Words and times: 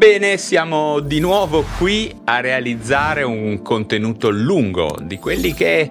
Bene, 0.00 0.38
siamo 0.38 1.00
di 1.00 1.20
nuovo 1.20 1.62
qui 1.76 2.10
a 2.24 2.40
realizzare 2.40 3.22
un 3.22 3.60
contenuto 3.60 4.30
lungo, 4.30 4.96
di 4.98 5.18
quelli 5.18 5.52
che 5.52 5.90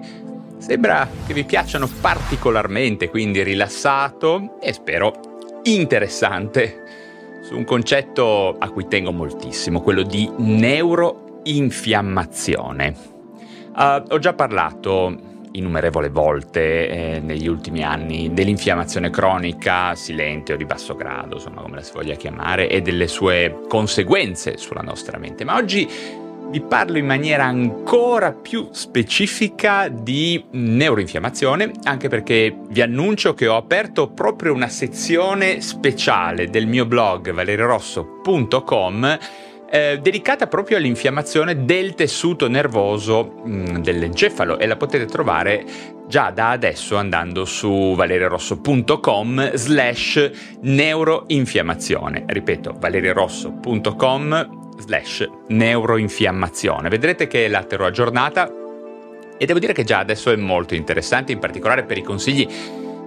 sembra 0.58 1.08
che 1.24 1.32
vi 1.32 1.44
piacciono 1.44 1.88
particolarmente, 2.00 3.08
quindi 3.08 3.44
rilassato 3.44 4.58
e 4.60 4.72
spero 4.72 5.60
interessante, 5.62 6.82
su 7.42 7.54
un 7.54 7.62
concetto 7.62 8.56
a 8.58 8.68
cui 8.70 8.88
tengo 8.88 9.12
moltissimo, 9.12 9.80
quello 9.80 10.02
di 10.02 10.28
neuroinfiammazione. 10.38 12.96
Uh, 13.76 14.02
ho 14.08 14.18
già 14.18 14.32
parlato 14.32 15.29
innumerevole 15.52 16.08
volte 16.08 16.88
eh, 16.88 17.20
negli 17.20 17.46
ultimi 17.46 17.82
anni 17.82 18.32
dell'infiammazione 18.32 19.10
cronica 19.10 19.94
silente 19.94 20.52
o 20.52 20.56
di 20.56 20.64
basso 20.64 20.94
grado, 20.94 21.36
insomma 21.36 21.62
come 21.62 21.76
la 21.76 21.82
si 21.82 21.92
voglia 21.92 22.14
chiamare, 22.14 22.68
e 22.68 22.82
delle 22.82 23.08
sue 23.08 23.60
conseguenze 23.68 24.56
sulla 24.56 24.82
nostra 24.82 25.18
mente. 25.18 25.44
Ma 25.44 25.56
oggi 25.56 25.88
vi 26.50 26.60
parlo 26.60 26.98
in 26.98 27.06
maniera 27.06 27.44
ancora 27.44 28.32
più 28.32 28.68
specifica 28.72 29.88
di 29.88 30.44
neuroinfiammazione, 30.50 31.70
anche 31.84 32.08
perché 32.08 32.56
vi 32.68 32.82
annuncio 32.82 33.34
che 33.34 33.46
ho 33.46 33.56
aperto 33.56 34.08
proprio 34.10 34.52
una 34.52 34.68
sezione 34.68 35.60
speciale 35.60 36.50
del 36.50 36.66
mio 36.66 36.86
blog 36.86 37.32
valerirosso.com 37.32 39.18
eh, 39.70 39.98
dedicata 40.02 40.48
proprio 40.48 40.76
all'infiammazione 40.76 41.64
del 41.64 41.94
tessuto 41.94 42.48
nervoso 42.48 43.42
mm, 43.46 43.76
dell'encefalo 43.76 44.58
e 44.58 44.66
la 44.66 44.76
potete 44.76 45.06
trovare 45.06 45.64
già 46.08 46.30
da 46.30 46.50
adesso 46.50 46.96
andando 46.96 47.44
su 47.44 47.94
valerirosso.com 47.94 49.54
slash 49.54 50.30
neuroinfiammazione. 50.62 52.24
Ripeto, 52.26 52.74
valerirosso.com 52.78 54.74
slash 54.80 55.28
neuroinfiammazione. 55.48 56.88
Vedrete 56.88 57.28
che 57.28 57.46
la 57.46 57.62
terrò 57.62 57.86
aggiornata 57.86 58.52
e 59.38 59.46
devo 59.46 59.58
dire 59.58 59.72
che 59.72 59.84
già 59.84 60.00
adesso 60.00 60.30
è 60.30 60.36
molto 60.36 60.74
interessante, 60.74 61.32
in 61.32 61.38
particolare 61.38 61.84
per 61.84 61.96
i 61.96 62.02
consigli 62.02 62.46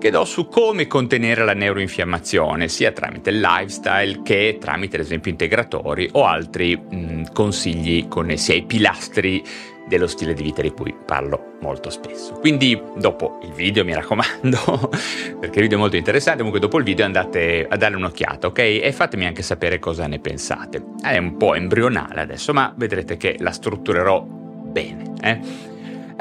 che 0.04 0.10
do 0.10 0.26
su 0.26 0.50
come 0.50 0.86
contenere 0.86 1.46
la 1.46 1.54
neuroinfiammazione, 1.54 2.68
sia 2.68 2.92
tramite 2.92 3.30
il 3.30 3.40
lifestyle 3.40 4.22
che 4.22 4.58
tramite, 4.60 4.98
ad 4.98 5.04
esempio, 5.04 5.32
integratori 5.32 6.10
o 6.12 6.26
altri 6.26 6.76
mh, 6.76 7.32
consigli 7.32 8.10
connessi 8.10 8.52
ai 8.52 8.64
pilastri 8.64 9.42
dello 9.88 10.08
stile 10.08 10.34
di 10.34 10.44
vita 10.44 10.62
di 10.62 10.72
cui 10.72 10.94
parlo 11.06 11.54
molto 11.62 11.90
spesso. 11.90 12.34
Quindi 12.34 12.78
dopo 12.98 13.40
il 13.44 13.54
video, 13.54 13.86
mi 13.86 13.94
raccomando, 13.94 14.90
perché 15.40 15.60
il 15.60 15.62
video 15.62 15.78
è 15.78 15.80
molto 15.80 15.96
interessante, 15.96 16.40
comunque 16.40 16.60
dopo 16.60 16.80
il 16.80 16.84
video 16.84 17.06
andate 17.06 17.66
a 17.66 17.78
dare 17.78 17.96
un'occhiata, 17.96 18.48
ok? 18.48 18.60
E 18.60 18.92
fatemi 18.92 19.26
anche 19.26 19.42
sapere 19.42 19.80
cosa 19.80 20.06
ne 20.08 20.20
pensate. 20.20 20.84
È 21.02 21.18
un 21.18 21.38
po' 21.38 21.54
embrionale 21.56 22.20
adesso, 22.20 22.52
ma 22.52 22.74
vedrete 22.76 23.16
che 23.16 23.38
la 23.40 23.52
strutturerò 23.52 24.22
bene, 24.22 25.14
eh? 25.22 25.72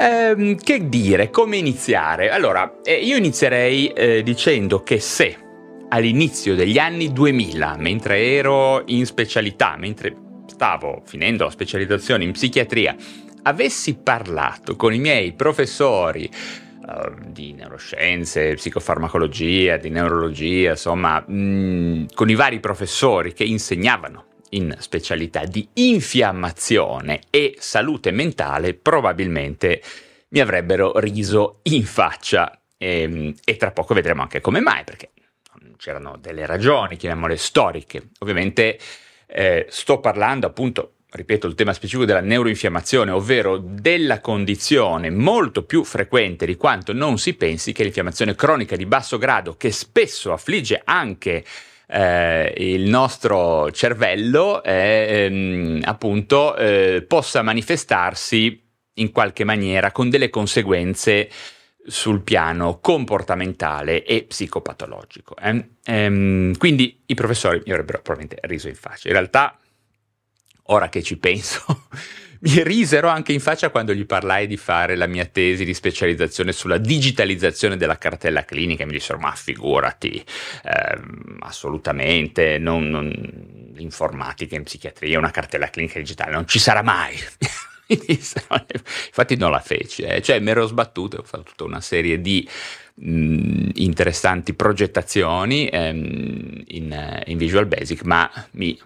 Ehm, 0.03 0.57
che 0.57 0.89
dire, 0.89 1.29
come 1.29 1.55
iniziare? 1.55 2.29
Allora, 2.29 2.81
eh, 2.83 2.95
io 2.95 3.15
inizierei 3.15 3.87
eh, 3.87 4.21
dicendo 4.21 4.83
che 4.83 4.99
se 4.99 5.37
all'inizio 5.87 6.55
degli 6.55 6.77
anni 6.77 7.13
2000, 7.13 7.77
mentre 7.77 8.21
ero 8.21 8.83
in 8.87 9.05
specialità, 9.05 9.77
mentre 9.77 10.13
stavo 10.47 11.03
finendo 11.05 11.45
la 11.45 11.51
specializzazione 11.51 12.25
in 12.25 12.33
psichiatria, 12.33 12.93
avessi 13.43 13.95
parlato 13.95 14.75
con 14.75 14.93
i 14.93 14.99
miei 14.99 15.31
professori 15.31 16.29
uh, 16.29 17.29
di 17.29 17.53
neuroscienze, 17.53 18.55
psicofarmacologia, 18.55 19.77
di 19.77 19.89
neurologia, 19.89 20.71
insomma, 20.71 21.23
mh, 21.25 21.33
mm, 21.33 22.05
con 22.13 22.29
i 22.29 22.35
vari 22.35 22.59
professori 22.59 23.31
che 23.31 23.45
insegnavano 23.45 24.25
in 24.53 24.75
specialità 24.79 25.45
di 25.45 25.67
infiammazione 25.73 27.21
e 27.29 27.55
salute 27.59 28.11
mentale, 28.11 28.73
probabilmente 28.73 29.81
mi 30.29 30.39
avrebbero 30.39 30.97
riso 30.99 31.59
in 31.63 31.85
faccia. 31.85 32.59
E, 32.77 33.01
ehm, 33.01 33.35
e 33.43 33.57
tra 33.57 33.71
poco 33.71 33.93
vedremo 33.93 34.21
anche 34.21 34.41
come 34.41 34.59
mai, 34.59 34.83
perché 34.83 35.11
c'erano 35.77 36.17
delle 36.17 36.45
ragioni, 36.45 36.97
chiamiamole 36.97 37.37
storiche. 37.37 38.09
Ovviamente 38.19 38.79
eh, 39.27 39.65
sto 39.69 39.99
parlando 39.99 40.47
appunto 40.47 40.93
ripeto, 41.13 41.45
il 41.45 41.53
tema 41.53 41.73
specifico 41.73 42.05
della 42.05 42.21
neuroinfiammazione, 42.21 43.11
ovvero 43.11 43.57
della 43.57 44.19
condizione 44.19 45.11
molto 45.11 45.63
più 45.63 45.83
frequente 45.83 46.45
di 46.45 46.55
quanto 46.55 46.91
non 46.91 47.19
si 47.19 47.35
pensi 47.35 47.71
che 47.71 47.83
l'infiammazione 47.83 48.33
cronica 48.33 48.75
di 48.75 48.87
basso 48.87 49.17
grado, 49.19 49.55
che 49.55 49.71
spesso 49.71 50.33
affligge 50.33 50.81
anche 50.83 51.43
eh, 51.93 52.53
il 52.57 52.89
nostro 52.89 53.69
cervello 53.71 54.63
eh, 54.63 55.25
ehm, 55.25 55.81
appunto 55.83 56.55
eh, 56.55 57.05
possa 57.07 57.43
manifestarsi 57.43 58.61
in 58.95 59.11
qualche 59.11 59.43
maniera 59.43 59.91
con 59.91 60.09
delle 60.09 60.31
conseguenze 60.31 61.29
sul 61.85 62.21
piano 62.21 62.79
comportamentale 62.79 64.03
e 64.03 64.23
psicopatologico. 64.23 65.35
Eh. 65.37 65.65
Ehm, 65.85 66.57
quindi 66.57 67.03
i 67.05 67.13
professori 67.13 67.61
mi 67.65 67.71
avrebbero 67.71 68.01
probabilmente 68.01 68.47
riso 68.47 68.69
in 68.69 68.75
faccia. 68.75 69.09
In 69.09 69.13
realtà, 69.13 69.57
ora 70.63 70.89
che 70.89 71.03
ci 71.03 71.17
penso, 71.17 71.63
mi 72.43 72.61
risero 72.63 73.07
anche 73.07 73.31
in 73.31 73.39
faccia 73.39 73.69
quando 73.69 73.93
gli 73.93 74.05
parlai 74.05 74.47
di 74.47 74.57
fare 74.57 74.95
la 74.97 75.07
mia 75.07 75.25
tesi 75.25 75.63
di 75.63 75.73
specializzazione 75.73 76.51
sulla 76.51 76.77
digitalizzazione 76.77 77.77
della 77.77 77.97
cartella 77.97 78.43
clinica 78.43 78.83
e 78.83 78.85
mi 78.85 78.91
dissero 78.91 79.17
ma 79.17 79.31
figurati, 79.31 80.21
eh, 80.63 80.99
assolutamente, 81.39 82.57
non, 82.57 82.89
non, 82.89 83.71
l'informatica 83.75 84.55
in 84.55 84.63
psichiatria, 84.63 85.17
una 85.17 85.31
cartella 85.31 85.69
clinica 85.69 85.99
digitale 85.99 86.31
non 86.31 86.45
ci 86.45 86.59
sarà 86.59 86.81
mai. 86.81 87.15
Infatti 87.87 89.35
non 89.37 89.51
la 89.51 89.59
feci, 89.59 90.01
eh. 90.01 90.21
cioè 90.21 90.39
mi 90.39 90.49
ero 90.49 90.65
sbattuto, 90.65 91.17
ho 91.17 91.23
fatto 91.23 91.43
tutta 91.43 91.63
una 91.63 91.81
serie 91.81 92.19
di 92.19 92.47
mh, 92.95 93.69
interessanti 93.75 94.53
progettazioni 94.53 95.67
ehm, 95.67 96.63
in, 96.67 97.23
in 97.25 97.37
Visual 97.37 97.67
Basic, 97.67 98.03
ma 98.03 98.29
mi 98.51 98.77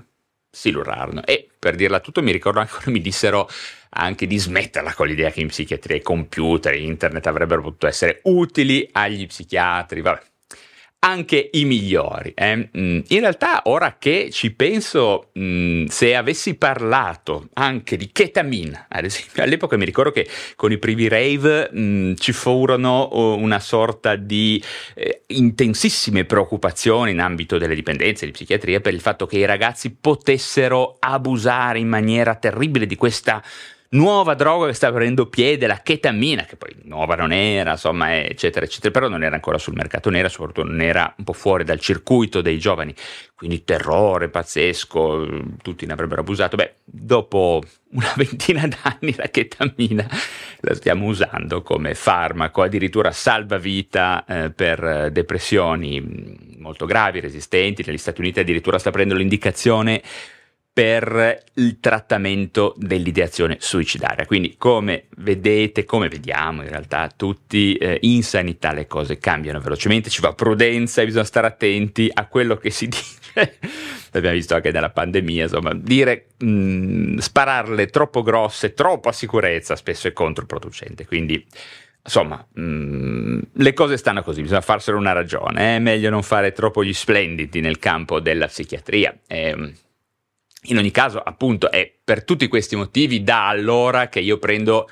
si 0.50 0.72
lurarono. 0.72 1.24
E 1.24 1.48
per 1.58 1.76
dirla 1.76 2.00
tutto, 2.00 2.22
mi 2.22 2.32
ricordo 2.32 2.60
anche 2.60 2.72
quando 2.80 2.92
mi 2.92 3.02
dissero 3.02 3.50
anche 3.90 4.28
di 4.28 4.38
smetterla 4.38 4.94
con 4.94 5.08
l'idea 5.08 5.32
che 5.32 5.42
in 5.42 5.48
psichiatria 5.48 5.98
i 5.98 6.02
computer 6.02 6.74
e 6.74 6.82
internet 6.82 7.26
avrebbero 7.28 7.62
potuto 7.62 7.88
essere 7.88 8.20
utili 8.24 8.88
agli 8.92 9.26
psichiatri. 9.26 10.02
Vabbè, 10.02 10.22
anche 11.00 11.50
i 11.54 11.66
migliori. 11.66 12.32
Eh? 12.36 12.70
Mm, 12.78 13.00
in 13.08 13.20
realtà, 13.20 13.62
ora 13.66 13.98
che 14.00 14.30
ci 14.32 14.52
penso, 14.52 15.32
mm, 15.38 15.86
se 15.86 16.16
avessi 16.16 16.56
parlato 16.56 17.50
anche 17.54 17.98
di 17.98 18.12
ketamina, 18.12 18.88
ad 18.90 19.06
esempio, 19.06 19.44
all'epoca 19.44 19.78
mi 19.78 19.86
ricordo 19.86 20.12
che 20.12 20.28
con 20.56 20.72
i 20.72 20.78
primi 20.78 21.08
rave 21.08 21.70
mm, 21.74 22.14
ci 22.16 22.32
furono 22.32 23.10
una 23.38 23.60
sorta 23.60 24.16
di 24.16 24.62
eh, 24.96 25.24
intensissime 25.28 26.26
preoccupazioni 26.26 27.12
in 27.12 27.20
ambito 27.20 27.58
delle 27.58 27.76
dipendenze 27.76 28.26
di 28.26 28.32
psichiatria 28.32 28.80
per 28.80 28.94
il 28.94 29.02
fatto 29.02 29.26
che 29.26 29.38
i 29.38 29.46
ragazzi 29.46 29.96
potessero 30.00 30.98
abusare 31.00 31.80
in 31.80 31.88
maniera 31.88 32.36
terribile 32.36 32.86
di 32.86 32.96
questa 32.96 33.42
nuova 33.90 34.34
droga 34.34 34.68
che 34.68 34.74
sta 34.74 34.92
prendendo 34.92 35.28
piede, 35.28 35.68
la 35.68 35.82
ketamina, 35.82 36.44
che 36.44 36.56
poi 36.56 36.76
nuova 36.84 37.16
non 37.16 37.32
era, 37.32 37.72
insomma, 37.72 38.20
eccetera, 38.20 38.66
eccetera, 38.66 38.92
però 38.92 39.08
non 39.08 39.24
era 39.24 39.36
ancora 39.36 39.58
sul 39.58 39.76
mercato 39.76 40.10
nero, 40.10 40.28
soprattutto 40.28 40.68
non 40.68 40.82
era 40.82 41.14
un 41.18 41.24
po' 41.24 41.34
fuori 41.34 41.64
dal 41.64 41.80
circuito 41.80 42.42
dei 42.42 42.60
giovani, 42.60 42.94
quindi 43.36 43.64
terrore 43.64 44.30
pazzesco, 44.30 45.28
tutti 45.62 45.86
ne 45.86 45.94
avrebbero 45.94 46.22
abusato. 46.22 46.56
Beh, 46.56 46.74
dopo 46.84 47.62
una 47.92 48.12
ventina 48.18 48.68
d'anni 48.68 49.14
la 49.16 49.28
ketamina 49.28 50.08
la 50.62 50.76
stiamo 50.76 51.06
usando 51.06 51.62
come 51.62 51.94
farmaco, 51.94 52.62
addirittura 52.64 53.12
salvavita 53.12 54.26
eh, 54.28 54.50
per 54.52 55.12
depressioni 55.12 56.56
molto 56.58 56.86
gravi, 56.86 57.20
resistenti, 57.20 57.84
negli 57.86 57.98
Stati 57.98 58.20
Uniti 58.20 58.40
addirittura 58.40 58.80
sta 58.80 58.92
prendendo 58.92 59.22
l'indicazione 59.22 60.02
per 60.78 61.40
il 61.56 61.80
trattamento 61.80 62.76
dell'ideazione 62.78 63.58
suicidaria. 63.60 64.28
Quindi 64.28 64.58
come 64.60 65.06
vedete, 65.18 65.86
come 65.86 66.08
vediamo 66.08 66.62
in 66.62 66.70
realtà 66.70 67.12
tutti 67.16 67.74
eh, 67.74 67.98
in 68.02 68.22
sanità 68.22 68.74
le 68.74 68.86
cose 68.86 69.18
cambiano 69.18 69.60
velocemente, 69.60 70.12
ci 70.12 70.22
va 70.22 70.34
prudenza 70.34 71.02
e 71.02 71.06
bisogna 71.06 71.24
stare 71.24 71.48
attenti 71.48 72.12
a 72.14 72.28
quello 72.28 72.58
che 72.58 72.70
si 72.70 72.86
dice. 72.94 73.58
L'abbiamo 74.12 74.36
visto 74.36 74.54
anche 74.54 74.70
nella 74.70 74.92
pandemia, 74.92 75.46
insomma, 75.46 75.74
dire 75.74 76.28
mh, 76.38 76.48
mm, 76.48 77.18
spararle 77.18 77.88
troppo 77.88 78.22
grosse, 78.22 78.76
troppo 78.76 79.10
a 79.10 79.14
sicurezza 79.14 79.76
spesso 79.76 80.08
è 80.08 80.14
controproducente. 80.14 81.08
Quindi 81.08 81.44
insomma, 82.04 82.46
mh, 82.54 82.62
mm, 82.62 83.40
le 83.52 83.74
cose 83.74 83.98
stanno 83.98 84.22
così, 84.22 84.44
bisogna 84.44 84.62
farselo 84.62 85.00
una 85.00 85.14
ragione, 85.14 85.78
è 85.78 85.80
meglio 85.80 86.12
non 86.12 86.22
fare 86.22 86.52
troppo 86.52 86.84
gli 86.84 86.94
splendidi 86.94 87.62
nel 87.62 87.80
campo 87.80 88.20
della 88.20 88.46
psichiatria. 88.46 89.18
Eh, 89.26 89.74
in 90.68 90.78
ogni 90.78 90.92
caso, 90.92 91.20
appunto, 91.20 91.70
è 91.72 91.92
per 92.04 92.24
tutti 92.24 92.48
questi 92.48 92.76
motivi 92.76 93.24
da 93.24 93.48
allora 93.48 94.10
che 94.10 94.20
io 94.20 94.38
prendo 94.38 94.90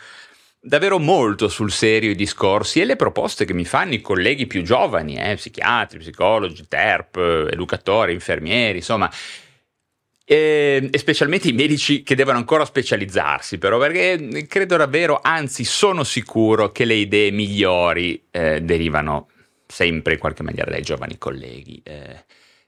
davvero 0.60 0.98
molto 0.98 1.48
sul 1.48 1.72
serio 1.72 2.10
i 2.10 2.16
discorsi 2.16 2.82
e 2.82 2.86
le 2.86 2.96
proposte 2.96 3.46
che 3.46 3.54
mi 3.54 3.66
fanno 3.66 3.94
i 3.94 4.02
colleghi 4.02 4.48
più 4.48 4.64
giovani, 4.64 5.16
eh, 5.16 5.36
psichiatri, 5.36 6.00
psicologi, 6.00 6.68
terp, 6.68 7.18
educatori, 7.52 8.14
infermieri, 8.14 8.78
insomma, 8.78 9.10
e, 10.28 10.90
e, 10.92 10.98
specialmente 10.98 11.50
i 11.50 11.54
medici 11.54 12.02
che 12.02 12.16
devono 12.16 12.40
ancora 12.40 12.66
specializzarsi, 12.66 13.60
però 13.60 13.78
perché 13.78 14.48
credo 14.48 14.76
davvero, 14.76 15.20
anzi 15.22 15.64
sono 15.64 16.04
sicuro 16.04 16.72
che 16.72 16.84
le 16.84 16.96
idee 16.96 17.30
migliori 17.30 18.26
eh, 18.32 18.60
derivano 18.62 19.30
sempre 19.68 20.14
in 20.14 20.20
qualche 20.20 20.42
maniera 20.42 20.72
dai 20.72 20.82
giovani 20.82 21.20
colleghi. 21.20 21.80
Eh, 21.84 22.24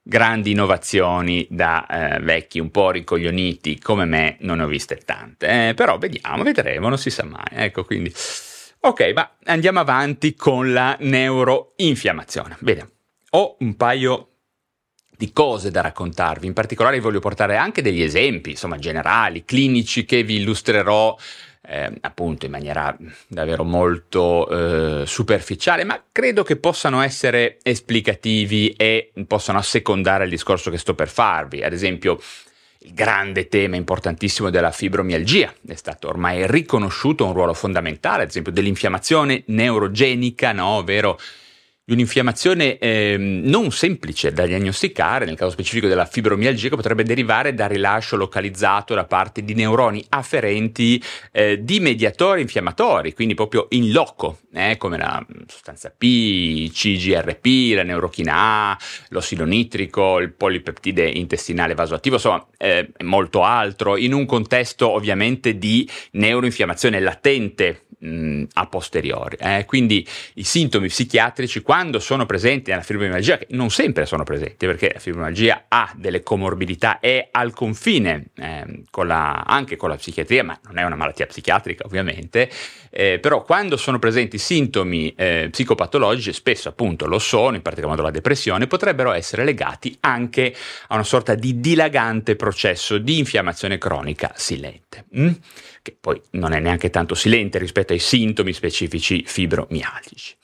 grandi 0.07 0.51
innovazioni 0.51 1.45
da 1.50 1.86
eh, 1.86 2.19
vecchi 2.21 2.59
un 2.59 2.71
po' 2.71 2.92
ricoglioniti 2.92 3.77
come 3.77 4.06
me 4.06 4.38
non 4.39 4.57
ne 4.57 4.63
ho 4.63 4.68
viste 4.68 4.95
tante, 5.04 5.69
eh, 5.69 5.74
però 5.74 5.98
vediamo, 5.98 6.44
vedremo, 6.44 6.88
non 6.88 6.98
si 6.98 7.09
sa 7.09 7.25
mai. 7.25 7.44
Ecco, 7.51 7.83
quindi 7.83 8.13
ok, 8.80 9.12
ma 9.13 9.36
andiamo 9.44 9.80
avanti 9.80 10.33
con 10.33 10.71
la 10.71 10.95
neuroinfiammazione. 10.98 12.56
Bene, 12.59 12.89
ho 13.31 13.57
un 13.59 13.75
paio 13.75 14.30
di 15.18 15.33
cose 15.33 15.71
da 15.71 15.81
raccontarvi. 15.81 16.48
In 16.48 16.54
particolare 16.54 17.01
voglio 17.01 17.19
portare 17.19 17.57
anche 17.57 17.81
degli 17.81 18.01
esempi, 18.01 18.51
insomma, 18.51 18.77
generali, 18.77 19.44
clinici 19.44 20.06
che 20.06 20.24
vi 20.24 20.36
illustrerò 20.36 21.18
eh, 21.68 21.92
appunto 22.02 22.46
in 22.46 22.52
maniera 22.52 22.96
davvero 23.28 23.64
molto 23.64 25.02
eh, 25.02 25.06
superficiale, 25.06 25.84
ma 25.84 26.02
credo 26.12 26.44
che 26.44 26.56
possano 26.56 27.02
essere 27.02 27.58
esplicativi 27.62 28.69
e 28.69 29.12
possano 29.28 29.58
assecondare 29.58 30.24
il 30.24 30.30
discorso 30.30 30.72
che 30.72 30.78
sto 30.78 30.96
per 30.96 31.10
farvi. 31.10 31.64
Ad 31.64 31.74
esempio, 31.74 32.19
il 32.80 32.94
grande 32.94 33.50
tema 33.50 33.75
importantissimo 33.75 34.50
della 34.50 34.72
fibromialgia 34.72 35.54
è 35.68 35.75
stato 35.75 36.08
ormai 36.08 36.50
riconosciuto 36.50 37.25
un 37.25 37.34
ruolo 37.34 37.54
fondamentale, 37.54 38.24
ad 38.24 38.30
esempio 38.30 38.54
dell'infiammazione 38.54 39.44
neurogenica, 39.48 40.54
no? 40.54 40.68
ovvero 40.68 41.19
di 41.88 41.94
un'infiammazione 41.94 42.78
eh, 42.80 43.16
non 43.18 43.72
semplice 43.72 44.34
da 44.34 44.45
diagnosticare, 44.45 45.24
nel 45.24 45.38
caso 45.38 45.51
specifico 45.51 45.88
della 45.88 46.06
fibromialgia, 46.06 46.68
che 46.68 46.75
potrebbe 46.75 47.04
derivare 47.04 47.54
da 47.54 47.66
rilascio 47.66 48.18
localizzato 48.18 48.94
da 48.94 49.06
parte 49.06 49.42
di 49.42 49.54
neuroni 49.54 50.04
afferenti 50.10 51.01
eh, 51.31 51.63
di 51.63 51.80
mediatori 51.80 52.42
infiammatori, 52.42 53.13
quindi 53.13 53.36
proprio 53.36 53.68
in 53.69 53.94
loco, 53.94 54.39
eh, 54.54 54.75
come 54.75 54.98
la 54.98 55.25
sostanza 55.48 55.89
P, 55.98 56.69
CGRP, 56.69 57.75
la 57.75 57.84
neurochina 57.84 58.33
A, 58.36 58.78
l'ossido 59.12 59.45
nitrico, 59.45 60.19
il 60.19 60.33
polipeptide 60.33 61.07
intestinale 61.07 61.74
vasoattivo, 61.74 62.16
insomma, 62.16 62.45
eh, 62.57 62.92
molto 63.06 63.44
altro, 63.44 63.95
in 63.95 64.12
un 64.12 64.25
contesto 64.25 64.90
ovviamente 64.90 65.57
di 65.57 65.90
neuroinfiammazione 66.12 67.00
latente 67.00 67.83
mh, 67.99 68.44
a 68.53 68.67
posteriori. 68.67 69.38
Eh? 69.39 69.65
Quindi 69.65 70.05
i 70.35 70.44
sintomi 70.44 70.88
psichiatrici, 70.88 71.61
quando 71.61 71.99
sono 71.99 72.25
presenti 72.25 72.69
nella 72.69 72.83
fibromialgia, 72.83 73.38
che 73.38 73.47
non 73.51 73.69
sempre 73.69 74.05
sono 74.05 74.23
presenti, 74.23 74.65
perché 74.65 74.91
la 74.94 74.99
fibromialgia 74.99 75.65
ha 75.67 75.91
delle 75.95 76.23
comorbidità, 76.23 76.99
è 76.99 77.29
al 77.31 77.53
confine 77.53 78.27
eh, 78.35 78.83
con 78.89 79.07
la, 79.07 79.44
anche 79.45 79.75
con 79.75 79.89
la 79.89 79.95
psichiatria, 79.95 80.44
ma 80.44 80.59
non 80.65 80.77
è 80.77 80.83
una 80.83 80.95
malattia 80.95 81.25
psichiatrica 81.25 81.85
ovviamente, 81.85 82.49
eh, 82.89 83.19
però 83.19 83.44
quando 83.44 83.77
sono 83.77 83.99
presenti 83.99 84.38
sintomi 84.38 85.13
eh, 85.15 85.49
psicopatologici, 85.51 86.33
spesso 86.33 86.69
appunto 86.69 87.05
lo 87.05 87.19
sono, 87.19 87.55
in 87.55 87.61
particolar 87.61 87.95
modo 87.95 88.07
la 88.07 88.11
depressione, 88.11 88.67
potrebbero 88.67 89.11
essere 89.11 89.44
legati 89.44 89.95
anche 90.01 90.53
a 90.88 90.95
una 90.95 91.03
sorta 91.03 91.35
di 91.35 91.59
dilagante 91.59 92.35
processo 92.35 92.97
di 92.97 93.19
infiammazione 93.19 93.77
cronica 93.77 94.31
silente. 94.35 95.05
Mm? 95.17 95.31
Che 95.88 95.95
poi 96.00 96.22
non 96.31 96.51
è 96.51 96.60
neanche 96.60 96.89
tanto 96.89 97.16
silente 97.16 97.57
rispetto 97.57 97.94
ai 97.94 98.00
sintomi 98.00 98.51
specifici 98.51 99.24
fibromialgici. 99.25 100.36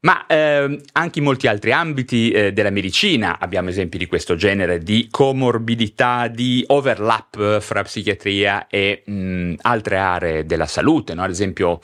Ma 0.00 0.26
eh, 0.26 0.80
anche 0.92 1.18
in 1.18 1.24
molti 1.24 1.48
altri 1.48 1.72
ambiti 1.72 2.30
eh, 2.30 2.52
della 2.52 2.70
medicina 2.70 3.38
abbiamo 3.38 3.68
esempi 3.68 3.98
di 3.98 4.06
questo 4.06 4.36
genere 4.36 4.78
di 4.78 5.08
comorbidità, 5.10 6.28
di 6.28 6.64
overlap 6.68 7.60
fra 7.60 7.82
psichiatria 7.82 8.68
e 8.68 9.02
mh, 9.04 9.54
altre 9.62 9.98
aree 9.98 10.46
della 10.46 10.66
salute, 10.66 11.14
no? 11.14 11.22
ad 11.22 11.30
esempio 11.30 11.80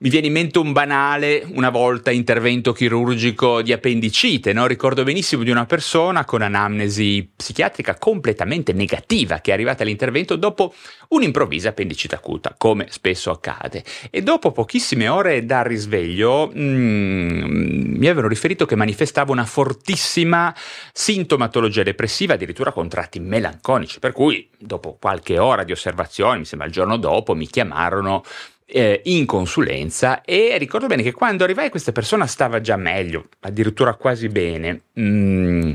mi 0.00 0.10
viene 0.10 0.28
in 0.28 0.32
mente 0.32 0.60
un 0.60 0.72
banale, 0.72 1.44
una 1.54 1.70
volta, 1.70 2.12
intervento 2.12 2.72
chirurgico 2.72 3.62
di 3.62 3.72
appendicite, 3.72 4.52
no? 4.52 4.68
Ricordo 4.68 5.02
benissimo 5.02 5.42
di 5.42 5.50
una 5.50 5.66
persona 5.66 6.24
con 6.24 6.40
anamnesi 6.40 7.28
psichiatrica 7.34 7.98
completamente 7.98 8.72
negativa 8.72 9.40
che 9.40 9.50
è 9.50 9.54
arrivata 9.54 9.82
all'intervento 9.82 10.36
dopo 10.36 10.72
un'improvvisa 11.08 11.70
appendicite 11.70 12.14
acuta, 12.14 12.54
come 12.56 12.86
spesso 12.90 13.32
accade. 13.32 13.82
E 14.10 14.22
dopo 14.22 14.52
pochissime 14.52 15.08
ore 15.08 15.44
dal 15.44 15.64
risveglio 15.64 16.52
mm, 16.56 17.96
mi 17.98 18.06
avevano 18.06 18.28
riferito 18.28 18.66
che 18.66 18.76
manifestava 18.76 19.32
una 19.32 19.46
fortissima 19.46 20.54
sintomatologia 20.92 21.82
depressiva, 21.82 22.34
addirittura 22.34 22.70
con 22.70 22.88
tratti 22.88 23.18
melanconici, 23.18 23.98
per 23.98 24.12
cui 24.12 24.48
dopo 24.56 24.96
qualche 25.00 25.40
ora 25.40 25.64
di 25.64 25.72
osservazione, 25.72 26.38
mi 26.38 26.44
sembra 26.44 26.68
il 26.68 26.72
giorno 26.72 26.96
dopo, 26.98 27.34
mi 27.34 27.48
chiamarono 27.48 28.22
eh, 28.70 29.00
in 29.04 29.24
consulenza 29.24 30.20
e 30.20 30.56
ricordo 30.58 30.86
bene 30.86 31.02
che 31.02 31.12
quando 31.12 31.44
arrivai 31.44 31.70
questa 31.70 31.92
persona 31.92 32.26
stava 32.26 32.60
già 32.60 32.76
meglio, 32.76 33.28
addirittura 33.40 33.94
quasi 33.94 34.28
bene. 34.28 34.82
Mm, 35.00 35.72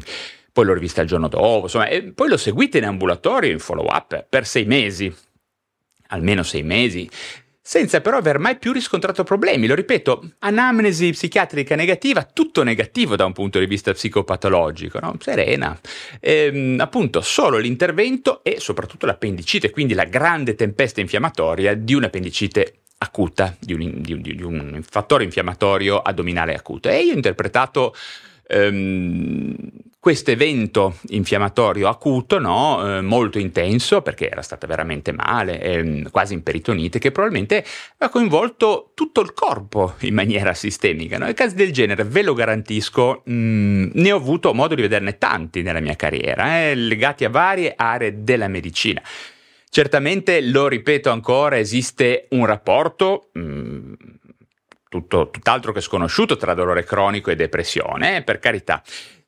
poi 0.51 0.65
l'ho 0.65 0.73
rivista 0.73 1.01
il 1.01 1.07
giorno 1.07 1.27
dopo, 1.27 1.63
insomma, 1.63 1.87
e 1.87 2.03
poi 2.03 2.29
l'ho 2.29 2.37
seguita 2.37 2.77
in 2.77 2.85
ambulatorio, 2.85 3.51
in 3.51 3.59
follow 3.59 3.87
up, 3.87 4.25
per 4.29 4.45
sei 4.45 4.65
mesi, 4.65 5.13
almeno 6.09 6.43
sei 6.43 6.61
mesi, 6.61 7.09
senza 7.59 8.01
però 8.01 8.17
aver 8.17 8.37
mai 8.37 8.57
più 8.57 8.71
riscontrato 8.71 9.23
problemi. 9.23 9.65
Lo 9.65 9.73
ripeto, 9.73 10.33
anamnesi 10.39 11.09
psichiatrica 11.09 11.75
negativa, 11.75 12.23
tutto 12.23 12.61
negativo 12.61 13.15
da 13.15 13.25
un 13.25 13.33
punto 13.33 13.57
di 13.57 13.65
vista 13.65 13.93
psicopatologico, 13.93 14.99
no? 14.99 15.15
serena. 15.19 15.79
E, 16.19 16.51
ehm, 16.53 16.79
appunto, 16.79 17.21
solo 17.21 17.57
l'intervento 17.57 18.43
e 18.43 18.59
soprattutto 18.59 19.07
l'appendicite, 19.07 19.71
quindi 19.71 19.95
la 19.95 20.03
grande 20.03 20.53
tempesta 20.53 21.01
infiammatoria 21.01 21.73
di 21.73 21.95
un'appendicite 21.95 22.82
acuta, 23.03 23.55
di 23.59 23.73
un, 23.73 24.01
di, 24.01 24.19
di 24.21 24.43
un 24.43 24.81
fattore 24.87 25.23
infiammatorio 25.23 26.01
addominale 26.01 26.55
acuto. 26.55 26.89
E 26.89 27.03
io 27.03 27.11
ho 27.11 27.15
interpretato 27.15 27.93
ehm, 28.47 29.55
questo 30.03 30.31
evento 30.31 30.97
infiammatorio 31.11 31.87
acuto, 31.87 32.37
no, 32.37 32.97
eh, 32.97 33.01
molto 33.01 33.39
intenso, 33.39 34.01
perché 34.01 34.29
era 34.29 34.41
stata 34.41 34.67
veramente 34.67 35.13
male, 35.13 35.61
eh, 35.61 36.05
quasi 36.11 36.33
in 36.33 36.43
peritonite, 36.43 36.99
che 36.99 37.11
probabilmente 37.11 37.63
ha 37.99 38.09
coinvolto 38.09 38.91
tutto 38.95 39.21
il 39.21 39.33
corpo 39.33 39.93
in 39.99 40.13
maniera 40.13 40.53
sistemica. 40.53 41.17
No? 41.17 41.27
E 41.27 41.33
casi 41.33 41.55
del 41.55 41.71
genere, 41.71 42.03
ve 42.03 42.21
lo 42.21 42.33
garantisco, 42.33 43.21
mh, 43.23 43.33
mm, 43.33 43.89
ne 43.93 44.11
ho 44.11 44.17
avuto 44.17 44.53
modo 44.53 44.75
di 44.75 44.81
vederne 44.81 45.17
tanti 45.17 45.61
nella 45.61 45.79
mia 45.79 45.95
carriera, 45.95 46.63
eh, 46.63 46.75
legati 46.75 47.23
a 47.23 47.29
varie 47.29 47.73
aree 47.73 48.23
della 48.23 48.49
medicina. 48.49 49.01
Certamente, 49.75 50.39
lo 50.39 50.67
ripeto 50.67 51.09
ancora, 51.09 51.57
esiste 51.57 52.27
un 52.29 52.45
rapporto 52.45 53.31
mh, 53.33 53.41
mm, 53.41 53.93
tutto, 54.87 55.31
tutt'altro 55.31 55.71
che 55.71 55.81
sconosciuto 55.81 56.37
tra 56.37 56.53
dolore 56.53 56.83
cronico 56.83 57.31
e 57.31 57.35
depressione, 57.35 58.17
eh, 58.17 58.21
per 58.21 58.37
carità. 58.37 58.83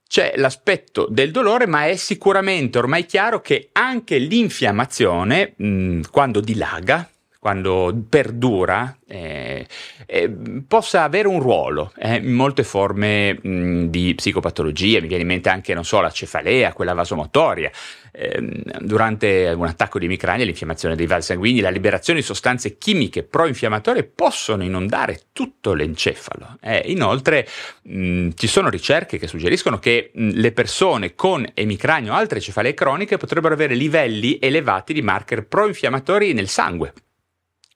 C'è 0.07 0.33
l'aspetto 0.35 1.07
del 1.09 1.31
dolore, 1.31 1.65
ma 1.65 1.87
è 1.87 1.95
sicuramente 1.95 2.77
ormai 2.77 3.07
chiaro 3.07 3.41
che 3.41 3.69
anche 3.71 4.19
l'infiammazione, 4.19 5.55
mh, 5.57 6.01
quando 6.11 6.41
dilaga, 6.41 7.09
quando 7.45 7.95
perdura, 8.09 8.97
eh, 9.05 9.67
eh, 10.07 10.35
possa 10.67 11.03
avere 11.03 11.27
un 11.27 11.39
ruolo 11.39 11.91
eh, 11.95 12.15
in 12.15 12.33
molte 12.33 12.63
forme 12.63 13.37
mh, 13.39 13.85
di 13.89 14.15
psicopatologia. 14.15 14.99
Mi 14.99 15.05
viene 15.05 15.21
in 15.21 15.27
mente 15.27 15.49
anche, 15.49 15.75
non 15.75 15.85
so, 15.85 16.01
la 16.01 16.09
cefalea, 16.09 16.73
quella 16.73 16.93
vasomotoria. 16.93 17.69
Ehm, 18.13 18.63
durante 18.79 19.53
un 19.55 19.67
attacco 19.67 19.99
di 19.99 20.05
emicrania, 20.05 20.43
l'infiammazione 20.43 20.95
dei 20.95 21.05
vasi 21.05 21.27
sanguigni, 21.27 21.59
la 21.59 21.69
liberazione 21.69 22.17
di 22.17 22.25
sostanze 22.25 22.79
chimiche 22.79 23.21
pro-infiammatorie 23.21 24.05
possono 24.05 24.63
inondare 24.63 25.25
tutto 25.31 25.73
l'encefalo. 25.73 26.57
Eh, 26.59 26.81
inoltre, 26.87 27.47
mh, 27.83 28.29
ci 28.33 28.47
sono 28.47 28.69
ricerche 28.69 29.19
che 29.19 29.27
suggeriscono 29.27 29.77
che 29.77 30.09
mh, 30.11 30.29
le 30.33 30.51
persone 30.51 31.13
con 31.13 31.45
emicrania 31.53 32.13
o 32.13 32.15
altre 32.15 32.39
cefalee 32.39 32.73
croniche 32.73 33.17
potrebbero 33.17 33.53
avere 33.53 33.75
livelli 33.75 34.39
elevati 34.41 34.93
di 34.93 35.03
marker 35.03 35.45
pro-infiammatori 35.45 36.33
nel 36.33 36.47
sangue 36.47 36.91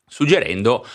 suggerendo 0.10 0.86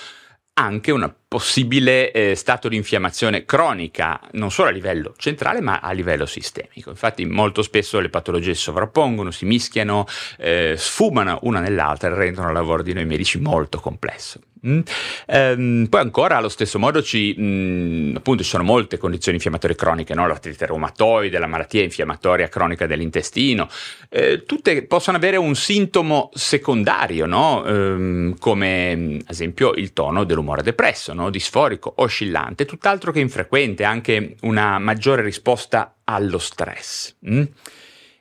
anche 0.54 0.90
un 0.90 1.02
possibile 1.34 2.12
eh, 2.12 2.36
stato 2.36 2.68
di 2.68 2.76
infiammazione 2.76 3.44
cronica, 3.44 4.20
non 4.34 4.52
solo 4.52 4.68
a 4.68 4.70
livello 4.70 5.14
centrale 5.16 5.60
ma 5.60 5.80
a 5.80 5.90
livello 5.90 6.26
sistemico. 6.26 6.90
Infatti 6.90 7.26
molto 7.26 7.62
spesso 7.62 7.98
le 7.98 8.08
patologie 8.08 8.54
si 8.54 8.60
sovrappongono, 8.60 9.32
si 9.32 9.44
mischiano, 9.44 10.06
eh, 10.38 10.76
sfumano 10.78 11.40
una 11.42 11.58
nell'altra 11.58 12.08
e 12.08 12.14
rendono 12.14 12.46
il 12.46 12.54
lavoro 12.54 12.84
di 12.84 12.92
noi 12.92 13.04
medici 13.04 13.40
molto 13.40 13.80
complesso. 13.80 14.38
Mm. 14.66 14.80
Ehm, 15.26 15.86
poi 15.90 16.00
ancora 16.00 16.38
allo 16.38 16.48
stesso 16.48 16.78
modo 16.78 17.02
ci, 17.02 17.36
mm, 17.38 18.16
appunto, 18.16 18.42
ci 18.42 18.48
sono 18.48 18.62
molte 18.62 18.96
condizioni 18.96 19.36
infiammatorie 19.36 19.76
croniche, 19.76 20.14
no? 20.14 20.26
l'artrite 20.26 20.66
reumatoide, 20.66 21.38
la 21.38 21.46
malattia 21.46 21.82
infiammatoria 21.82 22.48
cronica 22.48 22.86
dell'intestino, 22.86 23.68
eh, 24.08 24.44
tutte 24.44 24.82
possono 24.84 25.18
avere 25.18 25.36
un 25.36 25.54
sintomo 25.54 26.30
secondario, 26.32 27.26
no? 27.26 27.64
ehm, 27.66 28.38
come 28.38 28.92
ad 28.92 29.30
esempio 29.30 29.74
il 29.74 29.92
tono 29.92 30.24
dell'umore 30.24 30.62
depresso, 30.62 31.12
no? 31.12 31.23
Disforico, 31.30 31.92
oscillante, 31.96 32.64
tutt'altro 32.64 33.12
che 33.12 33.20
infrequente, 33.20 33.84
anche 33.84 34.36
una 34.42 34.78
maggiore 34.78 35.22
risposta 35.22 35.96
allo 36.04 36.38
stress. 36.38 37.16
Mm? 37.28 37.42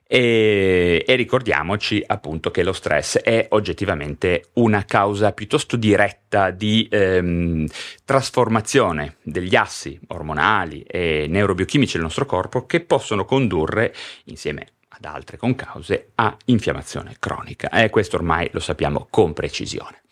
E, 0.06 1.04
e, 1.08 1.16
ricordiamoci 1.16 2.04
appunto 2.06 2.52
che 2.52 2.62
lo 2.62 2.74
stress 2.74 3.18
è 3.18 3.48
oggettivamente 3.50 4.50
una 4.54 4.86
causa 4.86 5.32
piuttosto 5.32 5.76
diretta 5.76 6.52
di 6.52 6.88
ehm, 6.92 7.66
trasformazione 8.06 9.16
degli 9.24 9.56
assi 9.56 10.00
ormonali 10.10 10.84
e 10.84 11.26
neurobiochimici 11.28 11.94
del 11.94 12.04
nostro 12.04 12.28
corpo 12.28 12.68
che 12.68 12.82
possono 12.82 13.26
condurre 13.26 13.92
insieme 14.26 14.68
ad 14.90 15.06
altre 15.06 15.38
concause 15.38 16.12
a 16.14 16.38
infiammazione 16.46 17.16
cronica 17.18 17.70
e 17.70 17.90
questo 17.90 18.18
ormai 18.18 18.48
lo 18.52 18.60
sappiamo 18.60 19.08
con 19.10 19.34
precisione. 19.34 20.03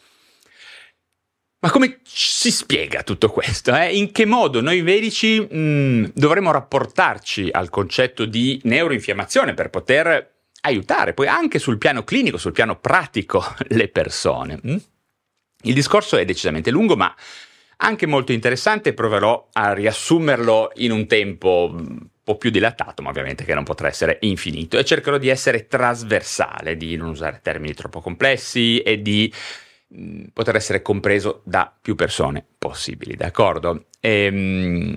Ma 1.63 1.69
come 1.69 1.99
si 2.03 2.49
spiega 2.49 3.03
tutto 3.03 3.29
questo? 3.29 3.75
Eh? 3.75 3.95
In 3.95 4.11
che 4.11 4.25
modo 4.25 4.61
noi 4.61 4.81
medici 4.81 5.39
mh, 5.39 5.57
mm, 5.57 6.05
dovremmo 6.15 6.51
rapportarci 6.51 7.49
al 7.51 7.69
concetto 7.69 8.25
di 8.25 8.59
neuroinfiammazione 8.63 9.53
per 9.53 9.69
poter 9.69 10.39
aiutare 10.61 11.13
poi 11.13 11.27
anche 11.27 11.59
sul 11.59 11.77
piano 11.77 12.03
clinico, 12.03 12.37
sul 12.37 12.51
piano 12.51 12.79
pratico 12.79 13.43
le 13.69 13.89
persone? 13.89 14.59
Mh? 14.59 14.75
Il 15.63 15.75
discorso 15.75 16.17
è 16.17 16.25
decisamente 16.25 16.71
lungo, 16.71 16.95
ma 16.95 17.13
anche 17.77 18.07
molto 18.07 18.31
interessante. 18.31 18.95
Proverò 18.95 19.49
a 19.53 19.73
riassumerlo 19.73 20.71
in 20.77 20.91
un 20.91 21.05
tempo 21.05 21.69
un 21.71 22.07
po' 22.23 22.37
più 22.37 22.49
dilatato, 22.49 23.03
ma 23.03 23.09
ovviamente 23.09 23.43
che 23.43 23.53
non 23.53 23.63
potrà 23.63 23.87
essere 23.87 24.17
infinito, 24.21 24.79
e 24.79 24.83
cercherò 24.83 25.19
di 25.19 25.27
essere 25.27 25.67
trasversale, 25.67 26.75
di 26.75 26.95
non 26.95 27.09
usare 27.09 27.39
termini 27.43 27.75
troppo 27.75 28.01
complessi 28.01 28.79
e 28.79 28.99
di 29.03 29.31
Mm, 29.93 30.27
poter 30.31 30.55
essere 30.55 30.81
compreso 30.81 31.41
da 31.43 31.73
più 31.81 31.95
persone 31.95 32.45
possibili, 32.57 33.15
d'accordo? 33.15 33.87
Ehm, 33.99 34.95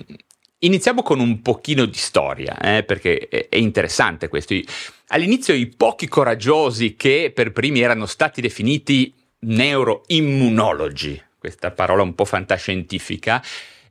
iniziamo 0.58 1.02
con 1.02 1.18
un 1.18 1.42
pochino 1.42 1.84
di 1.84 1.98
storia, 1.98 2.56
eh, 2.60 2.84
perché 2.84 3.26
è 3.28 3.56
interessante 3.56 4.28
questo. 4.28 4.54
All'inizio 5.08 5.52
i 5.52 5.66
pochi 5.66 6.06
coraggiosi 6.06 6.94
che 6.94 7.32
per 7.34 7.50
primi 7.50 7.80
erano 7.80 8.06
stati 8.06 8.40
definiti 8.40 9.12
neuroimmunologi, 9.40 11.20
questa 11.38 11.72
parola 11.72 12.02
un 12.02 12.14
po' 12.14 12.24
fantascientifica, 12.24 13.42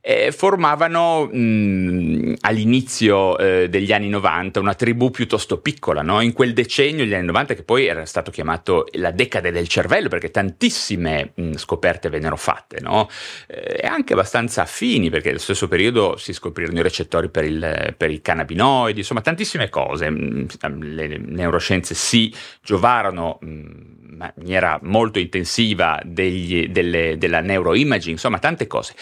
eh, 0.06 0.32
formavano 0.32 1.24
mh, 1.24 2.34
all'inizio 2.40 3.38
eh, 3.38 3.70
degli 3.70 3.90
anni 3.90 4.10
90 4.10 4.60
una 4.60 4.74
tribù 4.74 5.10
piuttosto 5.10 5.56
piccola, 5.60 6.02
no? 6.02 6.20
in 6.20 6.34
quel 6.34 6.52
decennio 6.52 7.04
degli 7.04 7.14
anni 7.14 7.24
90 7.24 7.54
che 7.54 7.62
poi 7.62 7.86
era 7.86 8.04
stato 8.04 8.30
chiamato 8.30 8.84
la 8.92 9.12
decade 9.12 9.50
del 9.50 9.66
cervello 9.66 10.08
perché 10.08 10.30
tantissime 10.30 11.32
mh, 11.34 11.54
scoperte 11.54 12.10
vennero 12.10 12.36
fatte 12.36 12.80
no? 12.82 13.08
eh, 13.46 13.80
e 13.80 13.86
anche 13.86 14.12
abbastanza 14.12 14.60
affini 14.60 15.08
perché 15.08 15.28
nello 15.28 15.40
stesso 15.40 15.68
periodo 15.68 16.18
si 16.18 16.34
scoprirono 16.34 16.78
i 16.80 16.82
recettori 16.82 17.30
per, 17.30 17.44
il, 17.44 17.94
per 17.96 18.10
i 18.10 18.20
cannabinoidi, 18.20 18.98
insomma 18.98 19.22
tantissime 19.22 19.70
cose, 19.70 20.10
mh, 20.10 20.48
le 20.80 21.16
neuroscienze 21.16 21.94
si 21.94 22.30
giovarono 22.62 23.38
in 23.40 24.32
maniera 24.36 24.78
molto 24.82 25.18
intensiva 25.18 25.98
degli, 26.04 26.68
delle, 26.68 27.16
della 27.16 27.40
neuroimaging, 27.40 28.12
insomma 28.12 28.38
tante 28.38 28.66
cose. 28.66 28.94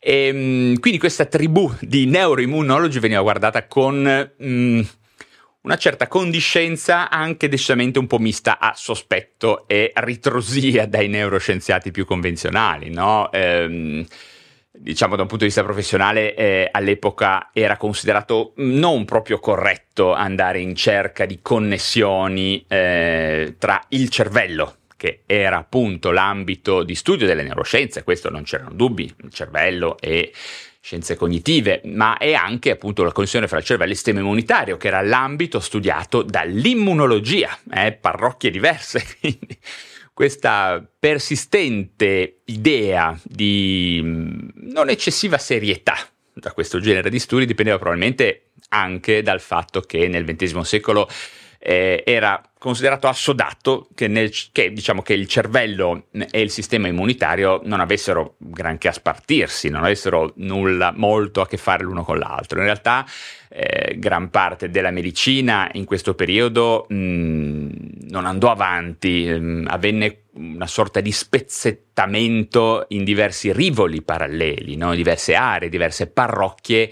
E, 0.00 0.26
ehm, 0.26 0.80
quindi 0.80 0.98
questa 0.98 1.26
tribù 1.26 1.70
di 1.80 2.06
neuroimmunologi 2.06 2.98
veniva 2.98 3.20
guardata 3.20 3.66
con 3.66 4.32
mm, 4.42 4.80
una 5.62 5.76
certa 5.76 6.08
condiscenza 6.08 7.10
anche 7.10 7.48
decisamente 7.48 7.98
un 7.98 8.06
po' 8.06 8.18
mista 8.18 8.58
a 8.58 8.72
sospetto 8.74 9.68
e 9.68 9.92
ritrosia 9.94 10.86
dai 10.86 11.08
neuroscienziati 11.08 11.90
più 11.90 12.06
convenzionali, 12.06 12.90
no? 12.90 13.30
Ehm, 13.30 14.06
diciamo 14.72 15.16
da 15.16 15.22
un 15.22 15.28
punto 15.28 15.44
di 15.44 15.50
vista 15.50 15.64
professionale 15.64 16.34
eh, 16.34 16.68
all'epoca 16.70 17.50
era 17.52 17.76
considerato 17.76 18.52
non 18.56 19.04
proprio 19.04 19.38
corretto 19.38 20.14
andare 20.14 20.60
in 20.60 20.74
cerca 20.74 21.26
di 21.26 21.40
connessioni 21.42 22.64
eh, 22.66 23.56
tra 23.58 23.84
il 23.88 24.08
cervello 24.08 24.76
che 25.00 25.22
era 25.24 25.56
appunto 25.56 26.10
l'ambito 26.10 26.82
di 26.82 26.94
studio 26.94 27.26
delle 27.26 27.42
neuroscienze, 27.42 28.04
questo 28.04 28.28
non 28.28 28.42
c'erano 28.42 28.74
dubbi, 28.74 29.04
il 29.04 29.32
cervello 29.32 29.96
e 29.98 30.30
scienze 30.78 31.16
cognitive, 31.16 31.80
ma 31.86 32.18
è 32.18 32.34
anche 32.34 32.70
appunto 32.70 33.02
la 33.02 33.10
connessione 33.10 33.48
fra 33.48 33.56
il 33.56 33.64
cervello 33.64 33.88
e 33.88 33.92
il 33.92 33.96
sistema 33.96 34.20
immunitario, 34.20 34.76
che 34.76 34.88
era 34.88 35.00
l'ambito 35.00 35.58
studiato 35.58 36.20
dall'immunologia, 36.20 37.58
eh, 37.72 37.92
parrocchie 37.92 38.50
diverse, 38.50 39.02
quindi 39.18 39.56
questa 40.12 40.86
persistente 40.98 42.40
idea 42.44 43.18
di 43.24 44.02
non 44.02 44.90
eccessiva 44.90 45.38
serietà 45.38 45.96
da 46.34 46.52
questo 46.52 46.78
genere 46.78 47.08
di 47.08 47.18
studi 47.18 47.46
dipendeva 47.46 47.78
probabilmente 47.78 48.50
anche 48.68 49.22
dal 49.22 49.40
fatto 49.40 49.80
che 49.80 50.08
nel 50.08 50.26
XX 50.26 50.60
secolo 50.60 51.08
eh, 51.62 52.02
era 52.06 52.40
considerato 52.58 53.06
assodato 53.06 53.88
che, 53.94 54.08
nel, 54.08 54.32
che, 54.50 54.72
diciamo, 54.72 55.02
che 55.02 55.12
il 55.12 55.28
cervello 55.28 56.06
e 56.10 56.40
il 56.40 56.50
sistema 56.50 56.88
immunitario 56.88 57.60
non 57.64 57.80
avessero 57.80 58.36
granché 58.38 58.88
a 58.88 58.92
spartirsi, 58.92 59.68
non 59.68 59.84
avessero 59.84 60.32
nulla 60.36 60.92
molto 60.94 61.42
a 61.42 61.46
che 61.46 61.58
fare 61.58 61.84
l'uno 61.84 62.02
con 62.02 62.18
l'altro. 62.18 62.58
In 62.58 62.64
realtà 62.64 63.06
eh, 63.48 63.96
gran 63.98 64.30
parte 64.30 64.70
della 64.70 64.90
medicina 64.90 65.68
in 65.72 65.84
questo 65.84 66.14
periodo 66.14 66.86
mh, 66.88 67.68
non 68.08 68.24
andò 68.24 68.50
avanti, 68.50 69.26
mh, 69.26 69.66
avvenne 69.68 70.22
una 70.34 70.66
sorta 70.66 71.00
di 71.00 71.12
spezzettamento 71.12 72.86
in 72.88 73.04
diversi 73.04 73.52
rivoli 73.52 74.02
paralleli, 74.02 74.76
no? 74.76 74.94
diverse 74.94 75.34
aree, 75.34 75.68
diverse 75.68 76.06
parrocchie 76.06 76.90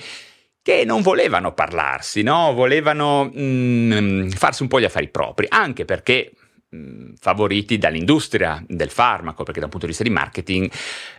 che 0.68 0.84
non 0.84 1.00
volevano 1.00 1.54
parlarsi, 1.54 2.20
no? 2.20 2.52
volevano 2.52 3.32
mm, 3.34 4.28
farsi 4.28 4.60
un 4.60 4.68
po' 4.68 4.78
gli 4.78 4.84
affari 4.84 5.08
propri, 5.08 5.46
anche 5.48 5.87
perché 5.87 6.30
mm, 6.76 7.14
favoriti 7.18 7.78
dall'industria 7.78 8.62
del 8.68 8.90
farmaco, 8.90 9.44
perché 9.44 9.60
da 9.60 9.64
un 9.64 9.70
punto 9.70 9.87
di 9.87 9.92
vista 9.92 10.06
di 10.06 10.14
marketing, 10.14 10.70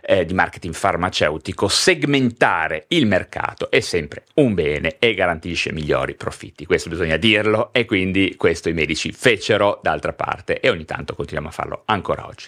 eh, 0.02 0.24
di 0.24 0.34
marketing 0.34 0.72
farmaceutico, 0.72 1.66
segmentare 1.66 2.84
il 2.90 3.06
mercato 3.06 3.72
è 3.72 3.80
sempre 3.80 4.22
un 4.34 4.54
bene 4.54 4.98
e 5.00 5.14
garantisce 5.14 5.72
migliori 5.72 6.14
profitti. 6.14 6.64
Questo 6.64 6.88
bisogna 6.88 7.16
dirlo 7.16 7.72
e 7.72 7.86
quindi 7.86 8.36
questo 8.36 8.68
i 8.68 8.72
medici 8.72 9.10
fecero 9.10 9.80
d'altra 9.82 10.12
parte 10.12 10.60
e 10.60 10.70
ogni 10.70 10.84
tanto 10.84 11.16
continuiamo 11.16 11.48
a 11.48 11.52
farlo 11.52 11.82
ancora 11.86 12.24
oggi. 12.24 12.46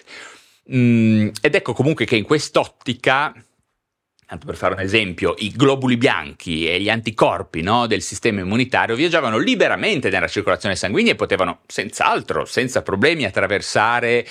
Mm, 0.73 1.31
ed 1.41 1.53
ecco 1.53 1.73
comunque 1.73 2.05
che 2.05 2.15
in 2.15 2.23
quest'ottica 2.23 3.33
tanto 4.33 4.47
per 4.47 4.55
fare 4.55 4.73
un 4.73 4.79
esempio, 4.79 5.35
i 5.37 5.51
globuli 5.51 5.95
bianchi 5.95 6.67
e 6.67 6.79
gli 6.79 6.89
anticorpi 6.89 7.61
no, 7.61 7.85
del 7.85 8.01
sistema 8.01 8.41
immunitario 8.41 8.95
viaggiavano 8.95 9.37
liberamente 9.37 10.09
nella 10.09 10.27
circolazione 10.27 10.75
sanguigna 10.75 11.11
e 11.11 11.15
potevano 11.15 11.59
senz'altro, 11.67 12.45
senza 12.45 12.81
problemi, 12.81 13.25
attraversare 13.25 14.25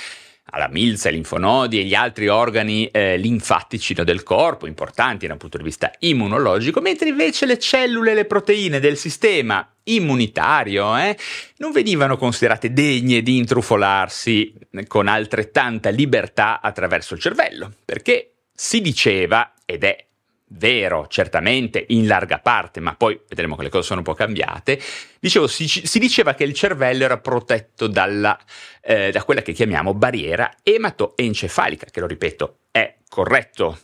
alla 0.47 0.69
milza, 0.69 1.07
ai 1.07 1.15
linfonodi 1.15 1.79
e 1.79 1.85
gli 1.85 1.95
altri 1.95 2.27
organi 2.27 2.87
eh, 2.87 3.17
linfatici 3.17 3.95
del 3.95 4.25
corpo, 4.25 4.67
importanti 4.67 5.29
dal 5.29 5.37
punto 5.37 5.57
di 5.57 5.63
vista 5.63 5.93
immunologico, 6.01 6.81
mentre 6.81 7.09
invece 7.09 7.47
le 7.47 7.61
cellule 7.61 8.11
e 8.11 8.15
le 8.15 8.25
proteine 8.25 8.81
del 8.81 8.97
sistema 8.97 9.65
immunitario 9.85 10.97
eh, 10.97 11.17
non 11.59 11.71
venivano 11.71 12.17
considerate 12.17 12.73
degne 12.73 13.23
di 13.23 13.37
intrufolarsi 13.37 14.53
con 14.89 15.07
altrettanta 15.07 15.91
libertà 15.91 16.61
attraverso 16.61 17.15
il 17.15 17.21
cervello, 17.21 17.71
perché 17.85 18.32
si 18.53 18.81
diceva, 18.81 19.55
ed 19.65 19.85
è 19.85 20.07
vero 20.55 21.07
certamente 21.09 21.85
in 21.89 22.07
larga 22.07 22.39
parte, 22.39 22.81
ma 22.81 22.95
poi 22.95 23.19
vedremo 23.29 23.57
che 23.57 23.63
le 23.63 23.69
cose 23.69 23.87
sono 23.87 24.01
un 24.01 24.05
po' 24.05 24.15
cambiate, 24.15 24.81
dicevo, 25.19 25.47
si, 25.47 25.67
si 25.67 25.99
diceva 25.99 26.35
che 26.35 26.45
il 26.45 26.53
cervello 26.53 27.05
era 27.05 27.19
protetto 27.19 27.87
dalla, 27.87 28.39
eh, 28.83 29.11
da 29.11 29.25
quella 29.25 29.43
che 29.43 29.53
chiamiamo 29.53 29.95
barriera 29.95 30.51
ematoencefalica, 30.63 31.87
che 31.91 32.01
lo 32.01 32.07
ripeto, 32.07 32.59
è 32.71 32.97
corretto 33.09 33.79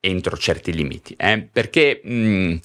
entro 0.00 0.36
certi 0.36 0.72
limiti, 0.72 1.14
eh, 1.16 1.48
perché 1.50 2.00
mh, 2.02 2.12
mm, 2.12 2.56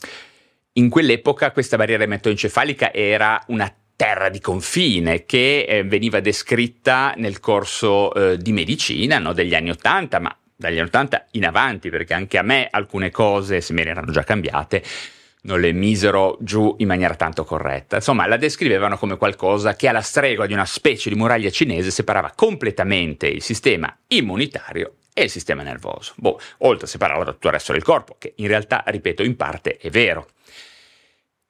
in 0.74 0.90
quell'epoca 0.90 1.52
questa 1.52 1.78
barriera 1.78 2.04
ematoencefalica 2.04 2.94
era 2.94 3.42
una 3.48 3.74
terra 3.96 4.30
di 4.30 4.40
confine 4.40 5.24
che 5.26 5.66
eh, 5.68 5.84
veniva 5.84 6.20
descritta 6.20 7.14
nel 7.18 7.40
corso 7.40 8.14
eh, 8.14 8.38
di 8.38 8.52
medicina 8.52 9.20
no, 9.20 9.34
degli 9.34 9.54
anni 9.54 9.70
Ottanta, 9.70 10.20
ma 10.20 10.36
dagli 10.56 10.78
anni 10.78 10.88
80 10.88 11.28
in 11.32 11.46
avanti, 11.46 11.90
perché 11.90 12.14
anche 12.14 12.38
a 12.38 12.44
me 12.44 12.68
alcune 12.70 13.12
cose, 13.12 13.62
se 13.62 13.74
me 13.74 13.84
ne 13.84 13.90
erano 13.92 14.12
già 14.12 14.24
cambiate, 14.24 14.84
non 15.44 15.60
le 15.60 15.72
misero 15.74 16.38
giù 16.40 16.76
in 16.80 16.88
maniera 16.88 17.16
tanto 17.16 17.44
corretta. 17.44 17.98
Insomma, 17.98 18.28
la 18.28 18.38
descrivevano 18.38 18.98
come 18.98 19.18
qualcosa 19.18 19.76
che 19.76 19.88
alla 19.88 20.02
stregua 20.02 20.46
di 20.46 20.54
una 20.54 20.66
specie 20.66 21.10
di 21.10 21.16
muraglia 21.16 21.50
cinese 21.50 21.92
separava 21.92 22.32
completamente 22.36 23.28
il 23.28 23.42
sistema 23.42 23.96
immunitario 24.08 24.96
e 25.14 25.24
il 25.24 25.30
sistema 25.30 25.64
nervoso. 25.64 26.14
Boh, 26.18 26.40
oltre 26.60 26.86
a 26.86 26.90
separarlo 26.90 27.24
da 27.24 27.34
tutto 27.34 27.48
il 27.48 27.54
resto 27.54 27.74
del 27.74 27.84
corpo, 27.84 28.16
che 28.18 28.34
in 28.38 28.48
realtà, 28.48 28.84
ripeto, 28.86 29.24
in 29.24 29.36
parte 29.36 29.78
è 29.78 29.90
vero. 29.90 30.28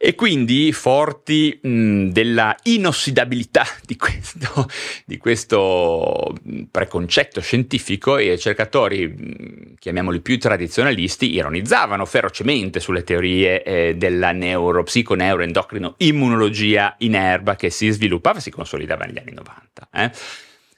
E 0.05 0.15
quindi 0.15 0.73
forti 0.73 1.57
mh, 1.61 2.09
della 2.09 2.53
inossidabilità 2.63 3.63
di 3.87 3.95
questo, 3.95 4.67
di 5.05 5.17
questo, 5.17 6.35
preconcetto 6.69 7.39
scientifico, 7.39 8.17
i 8.17 8.29
ricercatori, 8.29 9.07
mh, 9.07 9.75
chiamiamoli 9.79 10.19
più 10.19 10.37
tradizionalisti, 10.37 11.33
ironizzavano 11.33 12.05
ferocemente 12.05 12.81
sulle 12.81 13.05
teorie 13.05 13.63
eh, 13.63 13.95
della 13.95 14.33
neuropsico-neuroendocrino-immunologia 14.33 16.95
in 16.97 17.15
erba 17.15 17.55
che 17.55 17.69
si 17.69 17.89
sviluppava 17.89 18.39
e 18.39 18.41
si 18.41 18.51
consolidava 18.51 19.05
negli 19.05 19.19
anni 19.19 19.31
90. 19.31 19.87
Eh? 19.89 20.11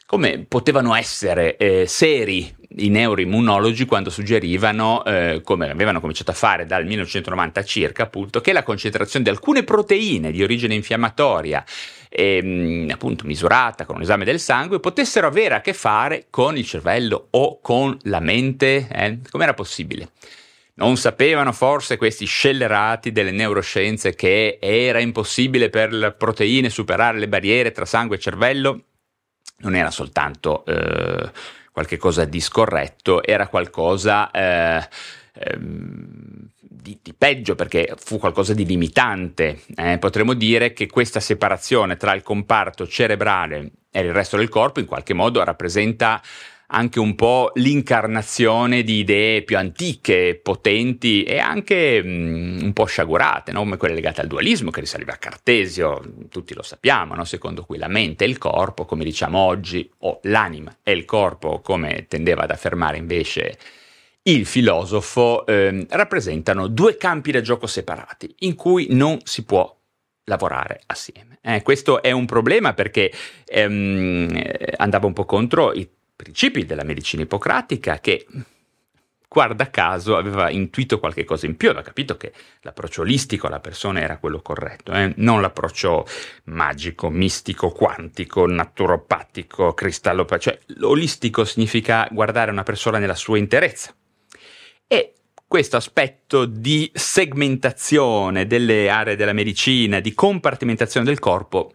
Come 0.08 0.46
potevano 0.48 0.94
essere 0.94 1.58
eh, 1.58 1.88
seri 1.88 2.54
i 2.78 2.90
neuroimmunologi 2.90 3.86
quando 3.86 4.12
suggerivano, 4.12 5.04
eh, 5.04 5.42
come 5.44 5.72
avevano 5.72 6.00
cominciato 6.00 6.30
a 6.30 6.36
fare 6.36 6.68
dal 6.68 6.86
1990 6.86 7.64
circa, 7.64 8.04
appunto, 8.04 8.40
che 8.40 8.54
la 8.54 8.62
concentrazione 8.62 9.26
di 9.26 9.32
alcune 9.32 9.64
proteine 9.64 10.30
di 10.30 10.44
origine 10.44 10.76
infiammatoria, 10.76 11.64
ehm, 12.10 12.88
appunto 12.92 13.26
misurata 13.26 13.86
con 13.86 13.96
un 13.96 14.04
esame 14.04 14.26
del 14.26 14.40
sangue, 14.40 14.80
potessero 14.80 15.26
avere 15.26 15.56
a 15.56 15.62
che 15.62 15.74
fare 15.74 16.28
con 16.30 16.56
il 16.56 16.66
cervello 16.68 17.30
o 17.32 17.60
con 17.60 17.98
la 18.04 18.20
mente. 18.20 18.88
Eh? 18.92 19.20
Com'era 19.28 19.56
possibile? 19.56 20.10
Non 20.76 20.98
sapevano 20.98 21.52
forse 21.52 21.98
questi 21.98 22.26
scellerati 22.26 23.12
delle 23.12 23.32
neuroscienze 23.32 24.14
che 24.14 24.60
era 24.62 25.00
impossibile 25.00 25.72
per 25.72 25.92
le 25.92 26.12
proteine 26.12 26.70
superare 26.70 27.18
le 27.18 27.28
barriere 27.28 27.72
tra 27.72 27.86
sangue 27.86 28.18
e 28.18 28.20
cervello? 28.20 28.84
Non 29.58 29.76
era 29.76 29.92
soltanto... 29.92 30.66
Eh, 30.66 31.32
qualche 31.76 31.98
cosa 31.98 32.24
di 32.24 32.40
scorretto, 32.40 33.22
era 33.22 33.50
qualcosa 33.50 34.32
eh, 34.32 34.88
ehm, 35.34 36.48
di, 36.62 36.98
di, 37.02 37.14
peggio 37.14 37.54
perché 37.54 37.96
fu 37.98 38.18
qualcosa 38.18 38.54
di 38.54 38.66
limitante. 38.66 39.60
Eh, 39.76 39.98
potremmo 39.98 40.36
dire 40.36 40.72
che 40.72 40.88
questa 40.88 41.20
separazione 41.20 41.98
tra 41.98 42.14
il 42.14 42.24
comparto 42.24 42.88
cerebrale 42.88 43.72
e 43.92 44.00
il 44.00 44.14
resto 44.14 44.38
del 44.38 44.48
corpo 44.48 44.80
in 44.80 44.86
qualche 44.86 45.14
modo 45.14 45.44
rappresenta 45.44 46.22
anche 46.68 47.00
un 47.00 47.16
po' 47.16 47.52
l'incarnazione 47.56 48.84
di 48.84 49.00
idee 49.00 49.44
più 49.44 49.58
antiche, 49.58 50.40
potenti 50.42 51.24
e 51.24 51.38
anche 51.38 52.02
mh, 52.02 52.08
mm, 52.08 52.62
un 52.64 52.74
po' 52.74 52.86
sciagurate, 52.86 53.52
no? 53.52 53.60
come 53.60 53.78
quelle 53.78 53.94
legate 53.94 54.22
al 54.22 54.28
dualismo 54.28 54.72
che 54.72 54.80
risaliva 54.80 55.14
a 55.14 55.18
Cartesio, 55.18 56.02
tutti 56.30 56.54
lo 56.54 56.64
sappiamo, 56.64 57.14
no? 57.16 57.24
secondo 57.24 57.64
cui 57.64 57.78
la 57.78 57.88
mente 57.88 58.24
e 58.26 58.28
il 58.28 58.38
corpo, 58.38 58.86
come 58.86 59.04
diciamo 59.04 59.38
oggi, 59.38 59.90
o 60.00 60.20
l'anima 60.24 60.76
e 60.82 60.92
il 60.94 61.06
corpo, 61.06 61.60
come 61.62 62.06
tendeva 62.08 62.44
ad 62.44 62.52
affermare 62.52 62.98
invece 62.98 63.58
il 64.24 64.46
filosofo, 64.46 65.46
eh, 65.46 65.86
rappresentano 65.90 66.68
due 66.68 66.98
campi 66.98 67.32
da 67.32 67.42
gioco 67.42 67.68
separati 67.68 68.34
in 68.40 68.56
cui 68.56 68.88
non 68.90 69.20
si 69.24 69.44
può 69.44 69.72
lavorare 70.26 70.82
assieme. 70.88 71.38
Eh, 71.42 71.62
questo 71.62 72.02
è 72.02 72.12
un 72.12 72.26
problema 72.26 72.74
perché 72.74 73.12
ehm, 73.46 74.42
andava 74.78 75.06
un 75.06 75.14
po' 75.14 75.26
contro 75.26 75.72
i 75.74 75.88
principi 76.16 76.66
della 76.66 76.84
medicina 76.84 77.24
ippocratica 77.24 78.00
che 78.00 78.26
guarda 79.36 79.70
caso 79.70 80.16
aveva 80.16 80.50
intuito 80.50 80.98
qualche 80.98 81.26
cosa 81.26 81.46
in 81.46 81.58
più, 81.58 81.68
aveva 81.68 81.84
capito 81.84 82.16
che 82.16 82.32
l'approccio 82.62 83.02
olistico 83.02 83.48
alla 83.48 83.60
persona 83.60 84.00
era 84.00 84.18
quello 84.18 84.42
corretto, 84.42 84.94
eh? 84.94 85.12
non 85.18 85.42
l'approccio 85.42 86.06
magico, 86.46 87.10
mistico, 87.10 87.70
quantico, 87.72 88.48
naturopatico, 88.48 89.74
cristallopatico, 89.74 90.52
cioè 90.52 90.60
l'olistico 90.78 91.44
significa 91.44 92.08
guardare 92.12 92.50
una 92.50 92.64
persona 92.64 92.98
nella 92.98 93.16
sua 93.16 93.38
interezza. 93.38 93.94
E 94.88 95.14
questo 95.46 95.76
aspetto 95.76 96.46
di 96.46 96.90
segmentazione 96.94 98.48
delle 98.48 98.90
aree 98.90 99.18
della 99.18 99.34
medicina, 99.34 100.00
di 100.00 100.14
compartimentazione 100.14 101.06
del 101.06 101.20
corpo, 101.20 101.74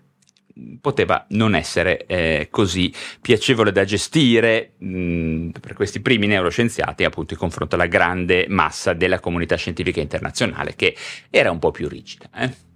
poteva 0.80 1.26
non 1.30 1.54
essere 1.54 2.06
eh, 2.06 2.48
così 2.50 2.92
piacevole 3.20 3.72
da 3.72 3.84
gestire 3.84 4.72
mh, 4.78 4.86
mm, 4.86 5.48
per 5.60 5.74
questi 5.74 6.00
primi 6.00 6.26
neuroscienziati 6.26 7.04
appunto 7.04 7.34
in 7.34 7.38
confronto 7.38 7.74
alla 7.74 7.86
grande 7.86 8.46
massa 8.48 8.92
della 8.92 9.20
comunità 9.20 9.56
scientifica 9.56 10.00
internazionale 10.00 10.74
che 10.76 10.96
era 11.30 11.50
un 11.50 11.58
po' 11.58 11.70
più 11.70 11.88
rigida. 11.88 12.28
Eh? 12.36 12.68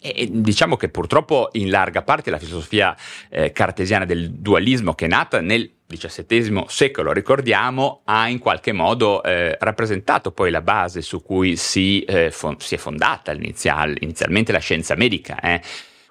E 0.00 0.28
diciamo 0.30 0.76
che 0.76 0.88
purtroppo 0.88 1.48
in 1.52 1.70
larga 1.70 2.02
parte 2.02 2.30
la 2.30 2.38
filosofia 2.38 2.96
eh, 3.28 3.50
cartesiana 3.50 4.04
del 4.04 4.30
dualismo 4.30 4.94
che 4.94 5.06
è 5.06 5.08
nata 5.08 5.40
nel 5.40 5.72
XVII 5.88 6.64
secolo, 6.68 7.12
ricordiamo, 7.12 8.02
ha 8.04 8.28
in 8.28 8.38
qualche 8.38 8.72
modo 8.72 9.22
eh, 9.22 9.56
rappresentato 9.58 10.30
poi 10.32 10.50
la 10.50 10.60
base 10.60 11.00
su 11.00 11.22
cui 11.22 11.56
si, 11.56 12.02
eh, 12.02 12.30
fon- 12.30 12.60
si 12.60 12.74
è 12.74 12.78
fondata 12.78 13.32
inizial- 13.32 13.96
inizialmente 14.00 14.52
la 14.52 14.58
scienza 14.58 14.94
medica. 14.94 15.40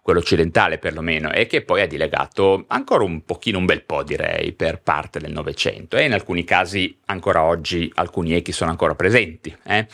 Quello 0.08 0.22
occidentale 0.22 0.78
perlomeno, 0.78 1.34
e 1.34 1.48
che 1.48 1.64
poi 1.64 1.82
ha 1.82 1.86
dilegato 1.86 2.64
ancora 2.70 3.04
un 3.04 3.26
pochino, 3.26 3.58
un 3.58 3.66
bel 3.66 3.84
po' 3.84 4.04
direi, 4.04 4.54
per 4.54 4.80
parte 4.80 5.20
del 5.20 5.34
Novecento 5.34 5.98
e 5.98 6.06
in 6.06 6.14
alcuni 6.14 6.46
casi 6.46 6.98
ancora 7.08 7.44
oggi 7.44 7.92
alcuni 7.94 8.34
echi 8.34 8.54
sono 8.54 8.70
ancora 8.70 8.96
presenti. 8.96 9.54
Eh? 9.66 9.86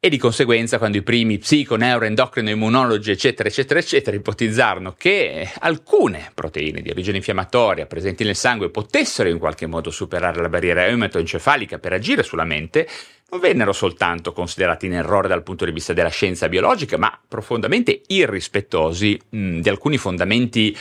E 0.00 0.08
di 0.08 0.18
conseguenza 0.18 0.78
quando 0.78 0.96
i 0.96 1.02
primi 1.02 1.38
psico, 1.38 1.76
neuroendocrino, 1.76 2.50
immunologi 2.50 3.12
eccetera 3.12 3.48
eccetera 3.48 3.78
eccetera 3.78 4.16
ipotizzarono 4.16 4.94
che 4.98 5.52
alcune 5.60 6.32
proteine 6.34 6.82
di 6.82 6.90
origine 6.90 7.18
infiammatoria 7.18 7.86
presenti 7.86 8.24
nel 8.24 8.34
sangue 8.34 8.70
potessero 8.70 9.28
in 9.28 9.38
qualche 9.38 9.66
modo 9.66 9.92
superare 9.92 10.42
la 10.42 10.48
barriera 10.48 10.84
ematoencefalica 10.84 11.78
per 11.78 11.92
agire 11.92 12.24
sulla 12.24 12.44
mente, 12.44 12.88
non 13.28 13.40
vennero 13.40 13.72
soltanto 13.72 14.32
considerati 14.32 14.86
in 14.86 14.94
errore 14.94 15.28
dal 15.28 15.42
punto 15.42 15.64
di 15.64 15.72
vista 15.72 15.92
della 15.92 16.08
scienza 16.08 16.48
biologica, 16.48 16.96
ma 16.96 17.18
profondamente 17.26 18.02
irrispettosi 18.06 19.20
mh, 19.28 19.60
di 19.60 19.68
alcuni 19.68 19.98
fondamenti 19.98 20.76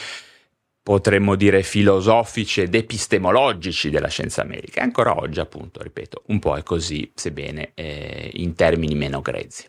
potremmo 0.83 1.33
dire 1.35 1.63
filosofici 1.63 2.61
ed 2.61 2.75
epistemologici 2.75 3.89
della 3.89 4.07
scienza 4.07 4.43
medica. 4.43 4.81
E 4.81 4.83
ancora 4.83 5.17
oggi, 5.17 5.39
appunto, 5.39 5.81
ripeto, 5.81 6.23
un 6.27 6.37
po' 6.37 6.55
è 6.55 6.61
così, 6.61 7.11
sebbene 7.15 7.71
eh, 7.73 8.29
in 8.33 8.53
termini 8.53 8.93
meno 8.93 9.21
grezzi. 9.21 9.67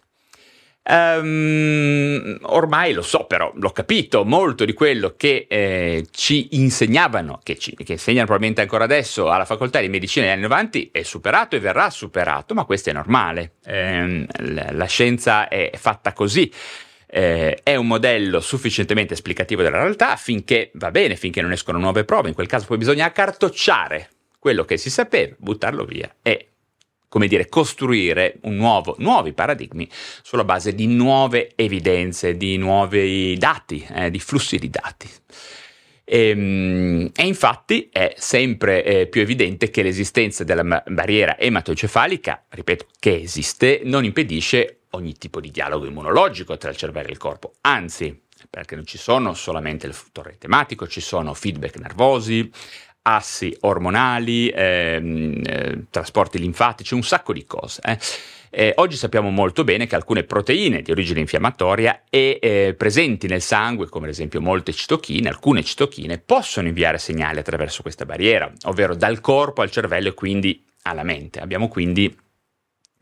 Um, 0.89 2.39
ormai 2.43 2.93
lo 2.93 3.03
so, 3.03 3.25
però 3.25 3.51
l'ho 3.57 3.71
capito, 3.71 4.25
molto 4.25 4.65
di 4.65 4.73
quello 4.73 5.15
che 5.17 5.47
eh, 5.49 6.07
ci 6.13 6.49
insegnavano, 6.53 7.41
che, 7.43 7.59
ci, 7.59 7.75
che, 7.75 7.93
insegnano 7.93 8.27
probabilmente 8.27 8.61
ancora 8.61 8.85
adesso 8.85 9.29
alla 9.29 9.45
facoltà 9.45 9.81
di 9.81 9.89
medicina 9.89 10.27
negli 10.27 10.35
anni 10.35 10.43
90, 10.43 10.79
è 10.93 11.03
superato 11.03 11.57
e 11.57 11.59
verrà 11.59 11.91
superato, 11.91 12.55
ma 12.55 12.65
questo 12.65 12.91
è 12.91 12.93
normale. 12.93 13.55
Eh, 13.65 14.27
la, 14.39 14.69
la, 14.71 14.87
scienza 14.87 15.49
è 15.49 15.73
fatta 15.75 16.13
così. 16.13 16.53
Eh, 17.09 17.59
è 17.65 17.75
un 17.75 17.89
modello 17.89 18.39
sufficientemente 18.41 19.15
esplicativo 19.15 19.63
della 19.63 19.79
realtà 19.79 20.15
finché 20.15 20.71
va 20.75 20.93
bene, 20.93 21.17
finché 21.17 21.43
non 21.43 21.51
escono 21.51 21.79
nuove 21.79 22.05
prove. 22.05 22.29
In 22.29 22.35
quel 22.35 22.47
caso 22.47 22.67
poi 22.67 22.79
bisogna 22.79 23.07
accartocciare 23.07 24.11
quello 24.39 24.65
che 24.65 24.77
si 24.77 24.91
sapeva, 24.91 25.35
buttarlo 25.37 25.85
via 25.85 26.15
e 26.23 26.51
come 27.09 27.29
dire, 27.29 27.49
costruire 27.49 28.39
nuovo, 28.43 28.97
nuovi 28.99 29.33
paradigmi 29.33 29.89
sulla 30.23 30.45
base 30.45 30.75
di 30.75 30.87
nuove 30.87 31.53
evidenze, 31.55 32.37
di 32.37 32.57
nuovi 32.57 33.37
dati, 33.37 33.87
eh, 33.95 34.11
di 34.11 34.19
flussi 34.19 34.59
di 34.59 34.71
dati. 34.71 35.09
E, 36.09 36.29
ehm, 36.29 37.11
e, 37.15 37.27
infatti 37.27 37.89
è 37.91 38.15
sempre 38.17 38.85
eh, 38.85 39.07
più 39.09 39.21
evidente 39.21 39.71
che 39.71 39.83
l'esistenza 39.83 40.45
della 40.45 40.83
barriera 40.87 41.37
ematoencefalica, 41.39 42.45
ripeto, 42.51 42.87
che 42.99 43.21
esiste, 43.21 43.81
non 43.85 44.05
impedisce 44.05 44.83
ogni 44.91 45.15
tipo 45.15 45.41
di 45.41 45.51
dialogo 45.51 45.85
immunologico 45.85 46.57
tra 46.57 46.71
il 46.71 46.77
cervello 46.77 47.09
e 47.09 47.13
il 47.13 47.19
corpo, 47.19 47.55
anzi, 47.63 48.23
perché 48.49 48.77
non 48.77 48.87
ci 48.87 48.99
sono 48.99 49.35
solamente 49.35 49.87
il 49.87 49.93
fattore 49.93 50.37
tematico, 50.39 50.87
ci 50.87 51.01
sono 51.01 51.35
feedback 51.35 51.77
nervosi, 51.79 52.51
assi 53.07 53.57
ormonali, 53.61 54.49
ehm, 54.49 55.43
eh, 55.47 55.85
trasporti 55.91 56.39
linfatici, 56.39 56.95
un 56.95 57.03
sacco 57.03 57.33
di 57.33 57.45
cose. 57.45 57.81
Eh. 57.85 57.99
Eh, 58.51 58.73
oggi 58.77 58.97
sappiamo 58.97 59.31
molto 59.31 59.65
bene 59.65 59.87
che 59.87 59.95
alcune 59.95 60.25
proteine 60.25 60.81
di 60.83 60.91
origine 60.91 61.21
infiammatoria 61.21 62.05
e 62.09 62.39
eh, 62.41 62.75
presenti 62.77 63.27
nel 63.27 63.43
sangue, 63.43 63.89
come 63.89 64.07
ad 64.07 64.13
esempio 64.13 64.41
molte 64.41 64.73
citochine, 64.73 65.29
alcune 65.29 65.63
citochine, 65.63 66.19
possono 66.19 66.67
inviare 66.67 66.99
segnali 66.99 67.39
attraverso 67.39 67.83
questa 67.83 68.07
barriera, 68.07 68.51
ovvero 68.65 68.95
dal 68.95 69.21
corpo 69.21 69.63
al 69.63 69.71
cervello 69.71 70.09
e 70.09 70.15
quindi 70.15 70.65
alla 70.83 71.03
mente. 71.03 71.41
Abbiamo 71.41 71.69
quindi 71.69 72.15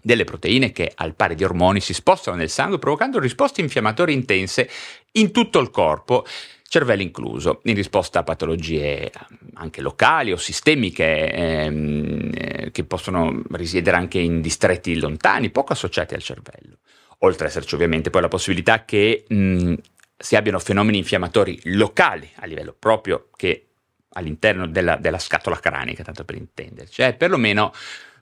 delle 0.05 0.25
proteine 0.25 0.71
che 0.73 0.93
al 0.95 1.15
pari 1.15 1.35
di 1.35 1.45
ormoni 1.45 1.81
si 1.81 1.95
spostano 1.95 2.37
nel 2.37 2.51
sangue 2.51 2.79
provocando 2.79 3.19
risposte 3.19 3.63
infiammatorie 3.63 4.15
intense 4.15 4.69
in 5.13 5.31
tutto 5.31 5.61
il 5.61 5.71
corpo 5.71 6.27
cervello 6.75 7.03
incluso, 7.03 7.61
in 7.65 7.75
risposta 7.77 8.19
a 8.19 8.23
patologie 8.25 9.13
anche 9.55 9.81
locali 9.81 10.33
o 10.33 10.37
sistemiche 10.37 11.33
ehm, 11.33 12.31
eh, 12.35 12.71
che 12.73 12.83
possono 12.83 13.43
risiedere 13.53 13.97
anche 13.97 14.19
in 14.19 14.41
distretti 14.41 14.99
lontani, 14.99 15.51
poco 15.51 15.73
associati 15.73 16.15
al 16.15 16.23
cervello. 16.23 16.79
Oltre 17.19 17.45
ad 17.45 17.51
esserci 17.51 17.77
ovviamente 17.77 18.11
poi 18.11 18.23
la 18.23 18.29
possibilità 18.29 18.85
che 18.85 19.25
mh, 19.29 19.75
si 20.17 20.35
abbiano 20.35 20.59
fenomeni 20.59 20.99
infiammatori 20.99 21.61
locali 21.67 22.29
a 22.37 22.47
livello 22.47 22.75
proprio 22.77 23.29
che 23.37 23.69
all'interno 24.15 24.67
della, 24.67 24.97
della 24.97 25.19
scatola 25.21 25.61
cranica, 25.61 26.03
tanto 26.03 26.25
per 26.25 26.35
intenderci, 26.35 26.95
cioè 26.95 27.15
perlomeno 27.15 27.73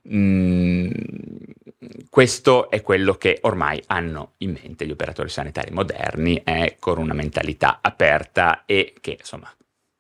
mh, 0.03 0.89
questo 2.09 2.71
è 2.71 2.83
quello 2.83 3.15
che 3.15 3.39
ormai 3.43 3.83
hanno 3.87 4.33
in 4.39 4.57
mente 4.63 4.87
gli 4.87 4.91
operatori 4.91 5.29
sanitari 5.29 5.71
moderni, 5.73 6.43
eh, 6.45 6.77
con 6.79 6.99
una 6.99 7.15
mentalità 7.15 7.79
aperta 7.81 8.65
e 8.67 8.95
che 9.01 9.17
insomma 9.19 9.53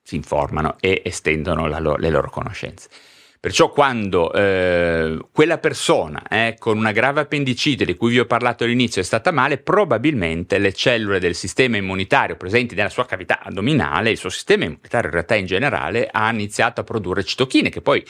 si 0.03 0.17
informano 0.17 0.77
e 0.81 1.03
estendono 1.05 1.69
lo- 1.81 1.97
le 1.97 2.11
loro 2.11 2.29
conoscenze. 2.31 2.89
Perciò 3.43 3.73
quando 3.73 4.33
eh, 4.33 5.19
quella 5.33 5.59
persona 5.59 6.23
eh, 6.29 6.55
con 6.59 6.77
una 6.79 6.93
grave 6.93 7.23
appendicite 7.23 7.85
di 7.85 7.97
cui 7.97 8.11
vi 8.13 8.21
ho 8.21 8.25
parlato 8.25 8.63
all'inizio 8.63 9.01
è 9.01 9.05
stata 9.05 9.33
male, 9.33 9.59
probabilmente 9.59 10.59
le 10.59 10.73
cellule 10.73 11.19
del 11.19 11.35
sistema 11.35 11.77
immunitario 11.77 12.37
presenti 12.37 12.77
nella 12.77 12.89
sua 12.89 13.05
cavità 13.05 13.41
addominale, 13.43 14.11
il 14.11 14.17
suo 14.17 14.29
sistema 14.29 14.63
immunitario 14.65 15.09
in 15.09 15.15
realtà 15.15 15.35
in 15.35 15.47
generale, 15.47 16.09
ha 16.09 16.31
iniziato 16.31 16.83
a 16.83 16.85
produrre 16.85 17.25
citochine 17.25 17.69
che 17.69 17.81
poi 17.81 18.05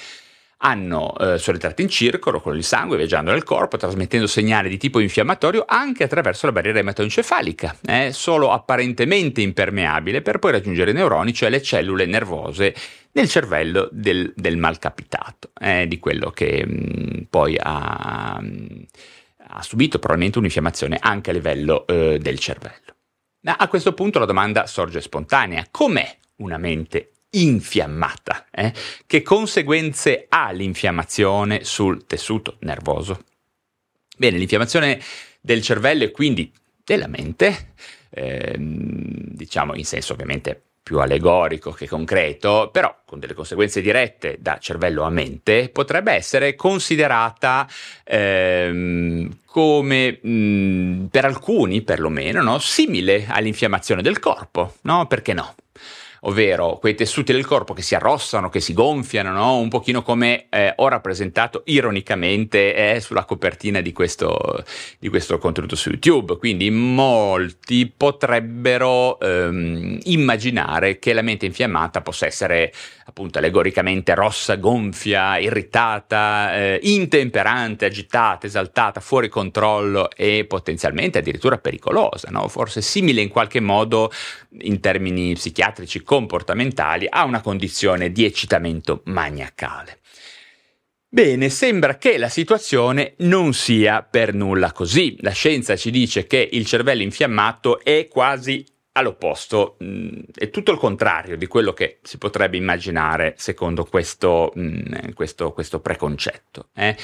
hanno 0.64 1.16
eh, 1.18 1.38
sono 1.38 1.56
entrati 1.56 1.82
in 1.82 1.88
circolo 1.88 2.40
con 2.40 2.56
il 2.56 2.64
sangue 2.64 2.96
viaggiando 2.96 3.30
nel 3.30 3.44
corpo, 3.44 3.76
trasmettendo 3.76 4.26
segnali 4.26 4.68
di 4.68 4.78
tipo 4.78 5.00
infiammatorio 5.00 5.64
anche 5.66 6.04
attraverso 6.04 6.46
la 6.46 6.52
barriera 6.52 6.78
ematoencefalica, 6.78 7.78
eh, 7.84 8.12
solo 8.12 8.52
apparentemente 8.52 9.40
impermeabile 9.40 10.22
per 10.22 10.38
poi 10.38 10.52
raggiungere 10.52 10.92
i 10.92 10.94
neuroni, 10.94 11.32
cioè 11.32 11.50
le 11.50 11.62
cellule 11.62 12.06
nervose 12.06 12.74
nel 13.12 13.28
cervello 13.28 13.88
del, 13.92 14.32
del 14.36 14.56
malcapitato, 14.56 15.50
eh, 15.60 15.86
di 15.86 15.98
quello 15.98 16.30
che 16.30 16.64
mh, 16.64 16.72
mm, 16.72 17.20
poi 17.28 17.56
ha, 17.58 18.34
ha, 18.34 19.62
subito 19.62 19.98
probabilmente 19.98 20.38
un'infiammazione 20.38 20.98
anche 21.00 21.30
a 21.30 21.32
livello 21.32 21.86
eh, 21.86 22.18
del 22.20 22.38
cervello. 22.38 22.94
Ma 23.40 23.56
a 23.58 23.68
questo 23.68 23.92
punto 23.92 24.20
la 24.20 24.24
domanda 24.24 24.66
sorge 24.66 25.00
spontanea, 25.00 25.66
com'è 25.70 26.16
una 26.36 26.58
mente 26.58 27.11
infiammata. 27.32 28.46
Eh? 28.50 28.72
Che 29.06 29.22
conseguenze 29.22 30.26
ha 30.28 30.50
l'infiammazione 30.50 31.64
sul 31.64 32.06
tessuto 32.06 32.56
nervoso? 32.60 33.24
Bene, 34.16 34.38
l'infiammazione 34.38 35.00
del 35.40 35.62
cervello 35.62 36.04
e 36.04 36.10
quindi 36.10 36.52
della 36.84 37.08
mente, 37.08 37.72
eh, 38.10 38.54
diciamo 38.58 39.74
in 39.74 39.84
senso 39.84 40.12
ovviamente 40.12 40.60
più 40.82 40.98
allegorico 40.98 41.70
che 41.70 41.86
concreto, 41.86 42.68
però 42.72 43.02
con 43.06 43.20
delle 43.20 43.34
conseguenze 43.34 43.80
dirette 43.80 44.38
da 44.40 44.58
cervello 44.58 45.04
a 45.04 45.10
mente, 45.10 45.68
potrebbe 45.68 46.12
essere 46.12 46.56
considerata 46.56 47.68
ehm, 48.02 49.38
come 49.44 50.18
mh, 50.20 51.06
per 51.10 51.24
alcuni 51.24 51.82
perlomeno 51.82 52.42
no, 52.42 52.58
simile 52.58 53.26
all'infiammazione 53.28 54.02
del 54.02 54.18
corpo, 54.18 54.74
no? 54.82 55.06
Perché 55.06 55.32
no? 55.34 55.54
Ovvero 56.24 56.78
quei 56.78 56.94
tessuti 56.94 57.32
del 57.32 57.46
corpo 57.46 57.72
che 57.74 57.82
si 57.82 57.94
arrossano, 57.94 58.48
che 58.48 58.60
si 58.60 58.72
gonfiano, 58.72 59.32
no? 59.32 59.56
un 59.56 59.68
pochino 59.68 60.02
come 60.02 60.46
eh, 60.50 60.72
ho 60.76 60.88
rappresentato 60.88 61.62
ironicamente 61.66 62.74
eh, 62.74 63.00
sulla 63.00 63.24
copertina 63.24 63.80
di 63.80 63.92
questo, 63.92 64.64
di 64.98 65.08
questo, 65.08 65.38
contenuto 65.38 65.74
su 65.74 65.90
YouTube. 65.90 66.36
Quindi 66.36 66.70
molti 66.70 67.92
potrebbero 67.94 69.18
ehm, 69.18 69.98
immaginare 70.04 70.98
che 70.98 71.12
la 71.12 71.22
mente 71.22 71.46
infiammata 71.46 72.02
possa 72.02 72.26
essere 72.26 72.72
appunto 73.04 73.38
allegoricamente 73.38 74.14
rossa, 74.14 74.56
gonfia, 74.56 75.38
irritata, 75.38 76.54
eh, 76.54 76.80
intemperante, 76.82 77.86
agitata, 77.86 78.46
esaltata, 78.46 79.00
fuori 79.00 79.28
controllo 79.28 80.08
e 80.10 80.44
potenzialmente 80.46 81.18
addirittura 81.18 81.58
pericolosa, 81.58 82.28
no? 82.30 82.46
forse 82.48 82.80
simile 82.80 83.20
in 83.22 83.28
qualche 83.28 83.60
modo 83.60 84.10
in 84.60 84.80
termini 84.80 85.34
psichiatrici 85.34 86.02
comportamentali 86.12 87.06
a 87.08 87.24
una 87.24 87.40
condizione 87.40 88.12
di 88.12 88.26
eccitamento 88.26 89.00
maniacale. 89.06 90.00
Bene, 91.08 91.48
sembra 91.48 91.96
che 91.96 92.18
la 92.18 92.28
situazione 92.28 93.14
non 93.20 93.54
sia 93.54 94.02
per 94.02 94.34
nulla 94.34 94.72
così. 94.72 95.16
La 95.20 95.30
scienza 95.30 95.74
ci 95.74 95.90
dice 95.90 96.26
che 96.26 96.46
il 96.52 96.66
cervello 96.66 97.00
infiammato 97.00 97.82
è 97.82 98.08
quasi 98.08 98.62
all'opposto, 98.92 99.78
mm, 99.82 100.18
è 100.34 100.50
tutto 100.50 100.72
il 100.72 100.76
contrario 100.76 101.38
di 101.38 101.46
quello 101.46 101.72
che 101.72 102.00
si 102.02 102.18
potrebbe 102.18 102.58
immaginare 102.58 103.32
secondo 103.38 103.86
questo, 103.86 104.52
mm, 104.58 105.12
questo, 105.14 105.52
questo 105.52 105.80
preconcetto. 105.80 106.68
Eh? 106.74 106.94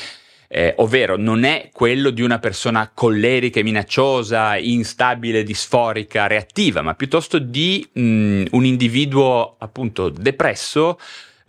Eh, 0.51 0.73
ovvero 0.79 1.17
non 1.19 1.45
è 1.45 1.69
quello 1.73 2.09
di 2.09 2.23
una 2.23 2.39
persona 2.39 2.91
collerica 2.93 3.61
e 3.61 3.63
minacciosa, 3.63 4.57
instabile, 4.57 5.43
disforica, 5.43 6.27
reattiva, 6.27 6.81
ma 6.81 6.95
piuttosto 6.95 7.39
di 7.39 7.87
mh, 7.93 8.01
mm, 8.01 8.45
un 8.53 8.65
individuo 8.65 9.57
appunto 9.59 10.09
depresso, 10.09 10.99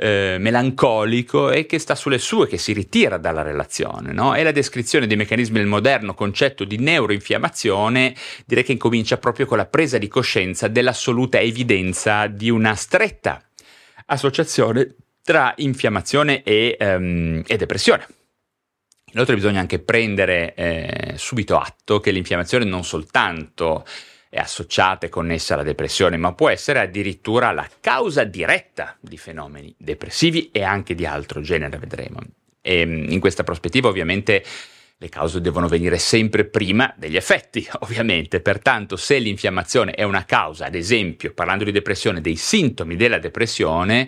eh, 0.01 0.38
melancolico 0.39 1.51
e 1.51 1.65
che 1.65 1.77
sta 1.77 1.93
sulle 1.93 2.19
sue, 2.19 2.47
che 2.47 2.57
si 2.57 2.73
ritira 2.73 3.17
dalla 3.17 3.41
relazione. 3.41 4.13
No? 4.13 4.33
E 4.33 4.43
la 4.43 4.51
descrizione 4.51 5.07
dei 5.07 5.17
meccanismi 5.17 5.57
del 5.57 5.67
moderno 5.67 6.13
concetto 6.13 6.63
di 6.63 6.77
neuroinfiammazione 6.77 8.15
direi 8.45 8.63
che 8.63 8.71
incomincia 8.71 9.17
proprio 9.17 9.45
con 9.45 9.57
la 9.57 9.65
presa 9.65 9.97
di 9.97 10.07
coscienza 10.07 10.67
dell'assoluta 10.67 11.39
evidenza 11.39 12.27
di 12.27 12.49
una 12.49 12.75
stretta 12.75 13.41
associazione 14.05 14.95
tra 15.21 15.53
infiammazione 15.57 16.43
e, 16.43 16.77
um, 16.79 17.43
e 17.45 17.57
depressione. 17.57 18.07
Inoltre 19.13 19.36
bisogna 19.36 19.60
anche 19.60 19.80
prendere 19.80 20.54
eh, 20.54 21.13
subito 21.17 21.58
atto 21.58 22.00
che 22.00 22.12
l'infiammazione 22.12 22.65
non 22.65 22.84
soltanto 22.84 23.86
è 24.30 24.38
associata 24.38 25.08
e 25.08 25.10
connessa 25.10 25.56
alla 25.56 25.63
depressione, 25.63 26.15
ma 26.17 26.34
può 26.34 26.50
essere 26.50 26.80
addirittura 26.80 27.52
la 27.52 27.67
causa 27.80 28.24
diretta 28.24 28.95
di 29.00 29.17
fenomeni 29.17 29.74
depressivi 29.78 30.52
e 30.52 30.62
anche 30.62 30.93
di 30.93 31.06
altro 31.06 31.41
genere, 31.41 31.78
vedremo. 31.78 32.19
E 32.62 32.86
mm, 32.86 33.10
in 33.10 33.19
questa 33.19 33.43
prospettiva 33.43 33.88
ovviamente 33.88 34.43
le 35.02 35.10
cause 35.10 35.41
devono 35.41 35.67
venire 35.67 35.98
sempre 35.98 36.45
prima 36.45 36.93
degli 36.95 37.15
effetti, 37.15 37.67
ovviamente. 37.80 38.41
Pertanto, 38.41 38.98
se 38.98 39.17
l'infiammazione 39.17 39.93
è 39.93 40.04
una 40.04 40.26
causa, 40.26 40.65
ad 40.65 40.76
esempio, 40.76 41.34
parlando 41.34 41.63
di 41.63 41.72
depressione, 41.72 42.22
dei 42.22 42.36
sintomi 42.36 42.95
della 42.95 43.17
depressione, 43.17 44.08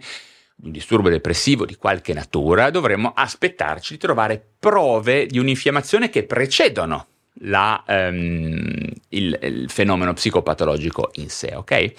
un 0.63 0.71
disturbo 0.71 1.09
depressivo 1.09 1.65
di 1.65 1.75
qualche 1.75 2.13
natura, 2.13 2.69
dovremmo 2.69 3.13
aspettarci 3.15 3.93
di 3.93 3.99
trovare 3.99 4.43
prove 4.59 5.25
di 5.25 5.39
un'infiammazione 5.39 6.09
che 6.09 6.23
precedono 6.23 7.07
la, 7.41 7.83
um, 7.87 8.89
il, 9.09 9.39
il, 9.41 9.69
fenomeno 9.69 10.13
psicopatologico 10.13 11.11
in 11.13 11.29
sé, 11.29 11.53
ok? 11.55 11.93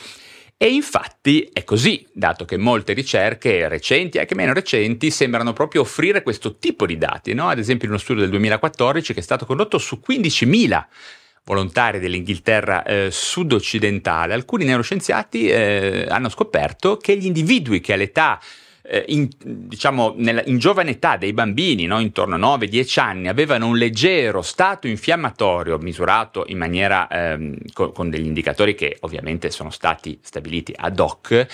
E 0.57 0.69
infatti 0.69 1.51
è 1.53 1.65
così, 1.65 2.07
dato 2.13 2.45
che 2.45 2.57
molte 2.57 2.93
ricerche 2.93 3.67
recenti, 3.67 4.19
anche 4.19 4.37
meno 4.37 4.53
recenti, 4.53 5.11
sembrano 5.11 5.53
proprio 5.53 5.81
offrire 5.81 6.23
questo 6.23 6.59
tipo 6.59 6.87
di 6.87 6.97
dati, 6.99 7.35
no? 7.35 7.49
Ad 7.49 7.59
esempio 7.59 7.87
in 7.87 7.95
uno 7.95 8.01
studio 8.01 8.23
del 8.23 8.31
2014 8.31 9.13
che 9.13 9.19
è 9.19 9.25
stato 9.25 9.45
condotto 9.45 9.79
su 9.79 10.01
15.000 10.07 10.85
volontari 11.45 11.99
dell'Inghilterra 11.99 12.83
eh, 12.85 13.09
sud-occidentale, 13.11 14.35
alcuni 14.35 14.65
neuroscienziati 14.65 15.49
eh, 15.49 16.07
hanno 16.09 16.29
scoperto 16.29 16.97
che 16.97 17.17
gli 17.17 17.27
individui 17.27 17.81
che 17.81 17.95
all'età 17.95 18.41
eh, 18.83 19.05
in, 19.09 19.29
diciamo, 19.39 20.15
nella, 20.17 20.43
in 20.45 20.59
giovane 20.59 20.91
età 20.91 21.17
dei 21.17 21.33
bambini, 21.33 21.87
no, 21.87 22.01
intorno 22.01 22.35
a 22.35 22.57
9-10 22.59 23.01
anni, 23.01 23.29
avevano 23.29 23.67
un 23.67 23.77
leggero 23.77 24.43
stato 24.43 24.87
infiammatorio 24.87 25.79
misurato 25.79 26.45
in 26.49 26.59
maniera 26.59 27.09
ehm, 27.09 27.57
con, 27.73 27.93
con 27.93 28.11
degli 28.11 28.27
indicatori 28.27 28.75
che 28.75 28.97
ovviamente 29.01 29.51
sono 29.51 29.71
stati 29.71 30.19
stabiliti 30.23 30.73
ad 30.77 30.99
hoc, 30.99 31.47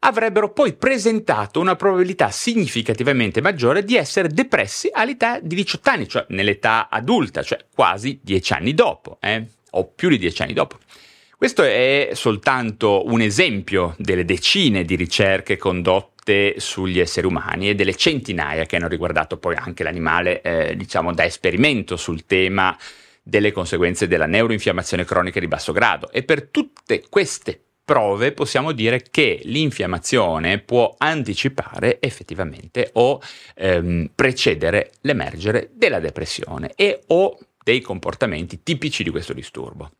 avrebbero 0.00 0.52
poi 0.52 0.74
presentato 0.74 1.60
una 1.60 1.76
probabilità 1.76 2.30
significativamente 2.30 3.40
maggiore 3.40 3.84
di 3.84 3.96
essere 3.96 4.28
depressi 4.28 4.88
all'età 4.92 5.40
di 5.40 5.54
18 5.54 5.90
anni, 5.90 6.08
cioè 6.08 6.26
nell'età 6.28 6.88
adulta, 6.88 7.42
cioè 7.42 7.64
quasi 7.74 8.20
10 8.22 8.52
anni 8.52 8.74
dopo, 8.74 9.18
eh? 9.20 9.44
o 9.70 9.86
più 9.88 10.08
di 10.08 10.18
10 10.18 10.42
anni 10.42 10.52
dopo. 10.52 10.78
Questo 11.36 11.62
è 11.62 12.10
soltanto 12.12 13.04
un 13.06 13.20
esempio 13.20 13.94
delle 13.98 14.24
decine 14.24 14.84
di 14.84 14.94
ricerche 14.94 15.56
condotte 15.56 16.56
sugli 16.58 17.00
esseri 17.00 17.26
umani 17.26 17.70
e 17.70 17.74
delle 17.74 17.94
centinaia 17.94 18.66
che 18.66 18.76
hanno 18.76 18.88
riguardato 18.88 19.38
poi 19.38 19.54
anche 19.54 19.82
l'animale, 19.82 20.42
eh, 20.42 20.76
diciamo, 20.76 21.14
da 21.14 21.24
esperimento 21.24 21.96
sul 21.96 22.26
tema 22.26 22.76
delle 23.22 23.52
conseguenze 23.52 24.06
della 24.06 24.26
neuroinfiammazione 24.26 25.04
cronica 25.04 25.40
di 25.40 25.48
basso 25.48 25.72
grado. 25.72 26.10
E 26.10 26.24
per 26.24 26.48
tutte 26.48 27.04
queste 27.08 27.69
prove 27.90 28.30
possiamo 28.30 28.70
dire 28.70 29.02
che 29.10 29.40
l'infiammazione 29.42 30.60
può 30.60 30.94
anticipare 30.96 32.00
effettivamente 32.00 32.90
o 32.92 33.20
ehm, 33.56 34.12
precedere 34.14 34.92
l'emergere 35.00 35.70
della 35.72 35.98
depressione 35.98 36.70
e 36.76 37.02
o 37.08 37.36
dei 37.64 37.80
comportamenti 37.80 38.62
tipici 38.62 39.02
di 39.02 39.10
questo 39.10 39.32
disturbo. 39.32 39.90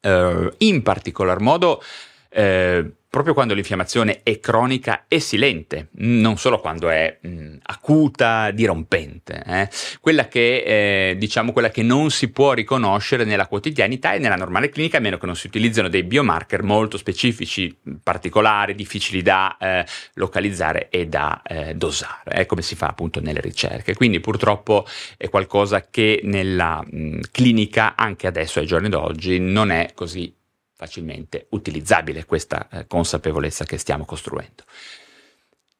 Eh, 0.00 0.54
in 0.56 0.82
particolar 0.82 1.38
modo 1.40 1.82
eh, 2.30 2.90
proprio 3.16 3.32
quando 3.32 3.54
l'infiammazione 3.54 4.20
è 4.22 4.38
cronica 4.40 5.06
e 5.08 5.20
silente, 5.20 5.88
non 5.92 6.36
solo 6.36 6.60
quando 6.60 6.90
è 6.90 7.16
mh, 7.18 7.56
acuta, 7.62 8.50
dirompente, 8.50 9.42
eh? 9.46 9.70
quella 10.02 10.28
che 10.28 11.10
eh, 11.10 11.16
diciamo 11.16 11.52
quella 11.52 11.70
che 11.70 11.82
non 11.82 12.10
si 12.10 12.28
può 12.28 12.52
riconoscere 12.52 13.24
nella 13.24 13.46
quotidianità 13.46 14.12
e 14.12 14.18
nella 14.18 14.36
normale 14.36 14.68
clinica, 14.68 14.98
a 14.98 15.00
meno 15.00 15.16
che 15.16 15.24
non 15.24 15.34
si 15.34 15.46
utilizzino 15.46 15.88
dei 15.88 16.02
biomarker 16.02 16.62
molto 16.62 16.98
specifici, 16.98 17.74
particolari, 18.02 18.74
difficili 18.74 19.22
da 19.22 19.56
eh, 19.58 19.86
localizzare 20.16 20.90
e 20.90 21.06
da 21.06 21.40
eh, 21.42 21.74
dosare, 21.74 22.40
eh, 22.42 22.44
come 22.44 22.60
si 22.60 22.74
fa 22.74 22.88
appunto 22.88 23.22
nelle 23.22 23.40
ricerche. 23.40 23.94
Quindi 23.94 24.20
purtroppo 24.20 24.84
è 25.16 25.30
qualcosa 25.30 25.86
che 25.88 26.20
nella 26.22 26.84
mh, 26.84 27.20
clinica, 27.30 27.94
anche 27.96 28.26
adesso 28.26 28.58
ai 28.58 28.66
giorni 28.66 28.90
d'oggi, 28.90 29.38
non 29.38 29.70
è 29.70 29.92
così 29.94 30.34
facilmente 30.76 31.46
utilizzabile 31.50 32.26
questa 32.26 32.68
eh, 32.70 32.86
consapevolezza 32.86 33.64
che 33.64 33.78
stiamo 33.78 34.04
costruendo. 34.04 34.64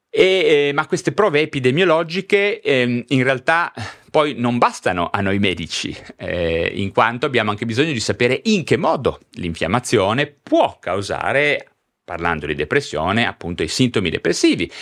E, 0.08 0.68
eh, 0.68 0.72
ma 0.72 0.86
queste 0.86 1.12
prove 1.12 1.40
epidemiologiche 1.40 2.60
eh, 2.62 3.04
in 3.06 3.22
realtà 3.22 3.72
poi 4.10 4.34
non 4.34 4.56
bastano 4.56 5.10
a 5.12 5.20
noi 5.20 5.38
medici, 5.38 5.94
eh, 6.16 6.72
in 6.74 6.90
quanto 6.90 7.26
abbiamo 7.26 7.50
anche 7.50 7.66
bisogno 7.66 7.92
di 7.92 8.00
sapere 8.00 8.40
in 8.44 8.64
che 8.64 8.78
modo 8.78 9.20
l'infiammazione 9.32 10.26
può 10.26 10.78
causare, 10.78 11.68
parlando 12.02 12.46
di 12.46 12.54
depressione, 12.54 13.26
appunto 13.26 13.62
i 13.62 13.68
sintomi 13.68 14.08
depressivi 14.08 14.72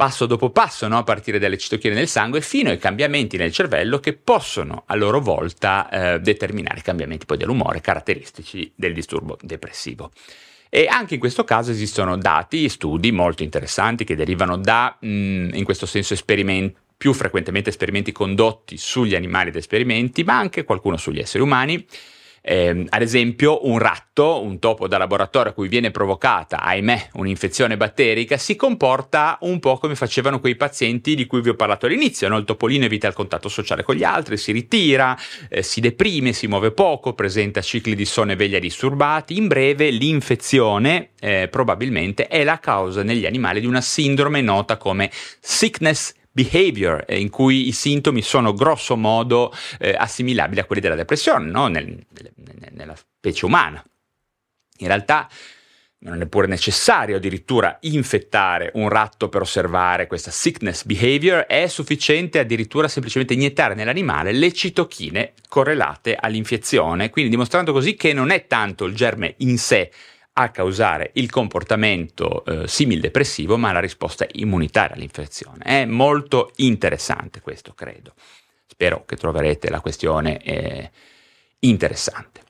passo 0.00 0.24
dopo 0.24 0.48
passo, 0.48 0.88
no? 0.88 0.96
a 0.96 1.02
partire 1.02 1.38
dalle 1.38 1.58
citochine 1.58 1.94
nel 1.94 2.08
sangue, 2.08 2.40
fino 2.40 2.70
ai 2.70 2.78
cambiamenti 2.78 3.36
nel 3.36 3.52
cervello 3.52 3.98
che 3.98 4.14
possono 4.14 4.84
a 4.86 4.94
loro 4.94 5.20
volta 5.20 5.90
eh, 5.90 6.20
determinare 6.20 6.80
cambiamenti 6.80 7.26
poi 7.26 7.36
dell'umore 7.36 7.82
caratteristici 7.82 8.72
del 8.74 8.94
disturbo 8.94 9.36
depressivo. 9.42 10.10
E 10.70 10.86
anche 10.86 11.12
in 11.12 11.20
questo 11.20 11.44
caso 11.44 11.70
esistono 11.70 12.16
dati, 12.16 12.70
studi 12.70 13.12
molto 13.12 13.42
interessanti 13.42 14.04
che 14.04 14.16
derivano 14.16 14.56
da, 14.56 14.96
mh, 14.98 15.06
mm, 15.06 15.50
in 15.52 15.64
questo 15.64 15.84
senso, 15.84 16.14
esperimenti 16.14 16.78
più 16.96 17.12
frequentemente 17.12 17.68
esperimenti 17.68 18.10
condotti 18.10 18.78
sugli 18.78 19.14
animali 19.14 19.50
ed 19.50 19.56
esperimenti, 19.56 20.24
ma 20.24 20.38
anche 20.38 20.64
qualcuno 20.64 20.96
sugli 20.96 21.18
esseri 21.18 21.42
umani, 21.42 21.86
eh, 22.42 22.86
ad 22.88 23.02
esempio, 23.02 23.66
un 23.66 23.78
ratto, 23.78 24.42
un 24.42 24.58
topo 24.58 24.88
da 24.88 24.98
laboratorio 24.98 25.52
a 25.52 25.54
cui 25.54 25.68
viene 25.68 25.90
provocata, 25.90 26.62
ahimè, 26.62 27.10
un'infezione 27.14 27.76
batterica, 27.76 28.36
si 28.38 28.56
comporta 28.56 29.38
un 29.42 29.58
po' 29.58 29.78
come 29.78 29.94
facevano 29.94 30.40
quei 30.40 30.56
pazienti 30.56 31.14
di 31.14 31.26
cui 31.26 31.42
vi 31.42 31.50
ho 31.50 31.54
parlato 31.54 31.86
all'inizio. 31.86 32.28
No? 32.28 32.38
Il 32.38 32.44
topolino 32.44 32.84
evita 32.84 33.08
il 33.08 33.14
contatto 33.14 33.48
sociale 33.48 33.82
con 33.82 33.94
gli 33.94 34.04
altri, 34.04 34.36
si 34.36 34.52
ritira, 34.52 35.16
eh, 35.48 35.62
si 35.62 35.80
deprime, 35.80 36.32
si 36.32 36.46
muove 36.46 36.72
poco, 36.72 37.12
presenta 37.12 37.60
cicli 37.60 37.94
di 37.94 38.04
sonno 38.04 38.32
e 38.32 38.36
veglia 38.36 38.58
disturbati. 38.58 39.36
In 39.36 39.46
breve, 39.46 39.90
l'infezione 39.90 41.10
eh, 41.20 41.48
probabilmente 41.50 42.26
è 42.26 42.42
la 42.44 42.58
causa 42.58 43.02
negli 43.02 43.26
animali 43.26 43.60
di 43.60 43.66
una 43.66 43.80
sindrome 43.80 44.40
nota 44.40 44.76
come 44.76 45.10
sickness 45.40 46.14
behavior, 46.42 47.04
eh, 47.06 47.18
in 47.18 47.30
cui 47.30 47.68
i 47.68 47.72
sintomi 47.72 48.22
sono 48.22 48.52
grosso 48.52 48.96
modo 48.96 49.52
eh, 49.78 49.94
assimilabili 49.96 50.60
a 50.60 50.64
quelli 50.64 50.80
della 50.80 50.94
depressione, 50.94 51.50
no? 51.50 51.68
Nel, 51.68 51.84
nel, 51.84 52.32
nella 52.72 52.96
specie 52.96 53.44
umana. 53.44 53.84
In 54.78 54.86
realtà 54.86 55.28
non 56.02 56.14
è 56.14 56.16
neppure 56.16 56.46
necessario 56.46 57.16
addirittura 57.16 57.76
infettare 57.82 58.70
un 58.74 58.88
ratto 58.88 59.28
per 59.28 59.42
osservare 59.42 60.06
questa 60.06 60.30
sickness 60.30 60.84
behavior, 60.84 61.40
è 61.40 61.66
sufficiente 61.66 62.38
addirittura 62.38 62.88
semplicemente 62.88 63.34
iniettare 63.34 63.74
nell'animale 63.74 64.32
le 64.32 64.50
citochine 64.52 65.34
correlate 65.46 66.16
all'infezione, 66.18 67.10
quindi 67.10 67.30
dimostrando 67.30 67.72
così 67.72 67.96
che 67.96 68.14
non 68.14 68.30
è 68.30 68.46
tanto 68.46 68.86
il 68.86 68.94
germe 68.94 69.34
in 69.38 69.58
sé 69.58 69.90
a 70.42 70.50
causare 70.50 71.10
il 71.14 71.30
comportamento 71.30 72.44
eh, 72.44 72.68
simil-depressivo, 72.68 73.56
ma 73.56 73.72
la 73.72 73.80
risposta 73.80 74.26
immunitaria 74.32 74.96
all'infezione. 74.96 75.64
È 75.64 75.84
molto 75.84 76.52
interessante 76.56 77.40
questo, 77.40 77.72
credo. 77.74 78.14
Spero 78.66 79.04
che 79.04 79.16
troverete 79.16 79.68
la 79.70 79.80
questione 79.80 80.38
eh, 80.42 80.90
interessante. 81.60 82.42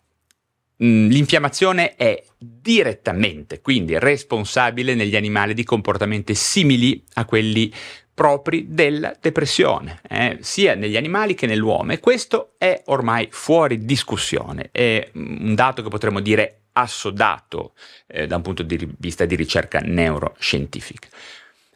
Mm, 0.83 1.09
l'infiammazione 1.09 1.94
è 1.94 2.22
direttamente, 2.38 3.61
quindi 3.61 3.98
responsabile 3.98 4.94
negli 4.94 5.16
animali 5.16 5.53
di 5.53 5.64
comportamenti 5.64 6.35
simili 6.35 7.05
a 7.14 7.24
quelli 7.24 7.72
propri 8.14 8.66
della 8.68 9.14
depressione, 9.18 10.00
eh, 10.09 10.38
sia 10.40 10.74
negli 10.74 10.96
animali 10.96 11.35
che 11.35 11.46
nell'uomo 11.46 11.92
e 11.92 12.00
questo 12.00 12.53
è 12.59 12.83
ormai 12.87 13.29
fuori 13.31 13.85
discussione, 13.85 14.68
è 14.72 15.11
un 15.14 15.55
dato 15.55 15.83
che 15.83 15.88
potremmo 15.88 16.20
dire 16.20 16.60
assodato 16.72 17.72
eh, 18.06 18.26
da 18.26 18.37
un 18.37 18.42
punto 18.42 18.62
di 18.62 18.88
vista 18.98 19.24
di 19.24 19.37
ricerca 19.37 19.80
neuroscientifica. 19.80 21.09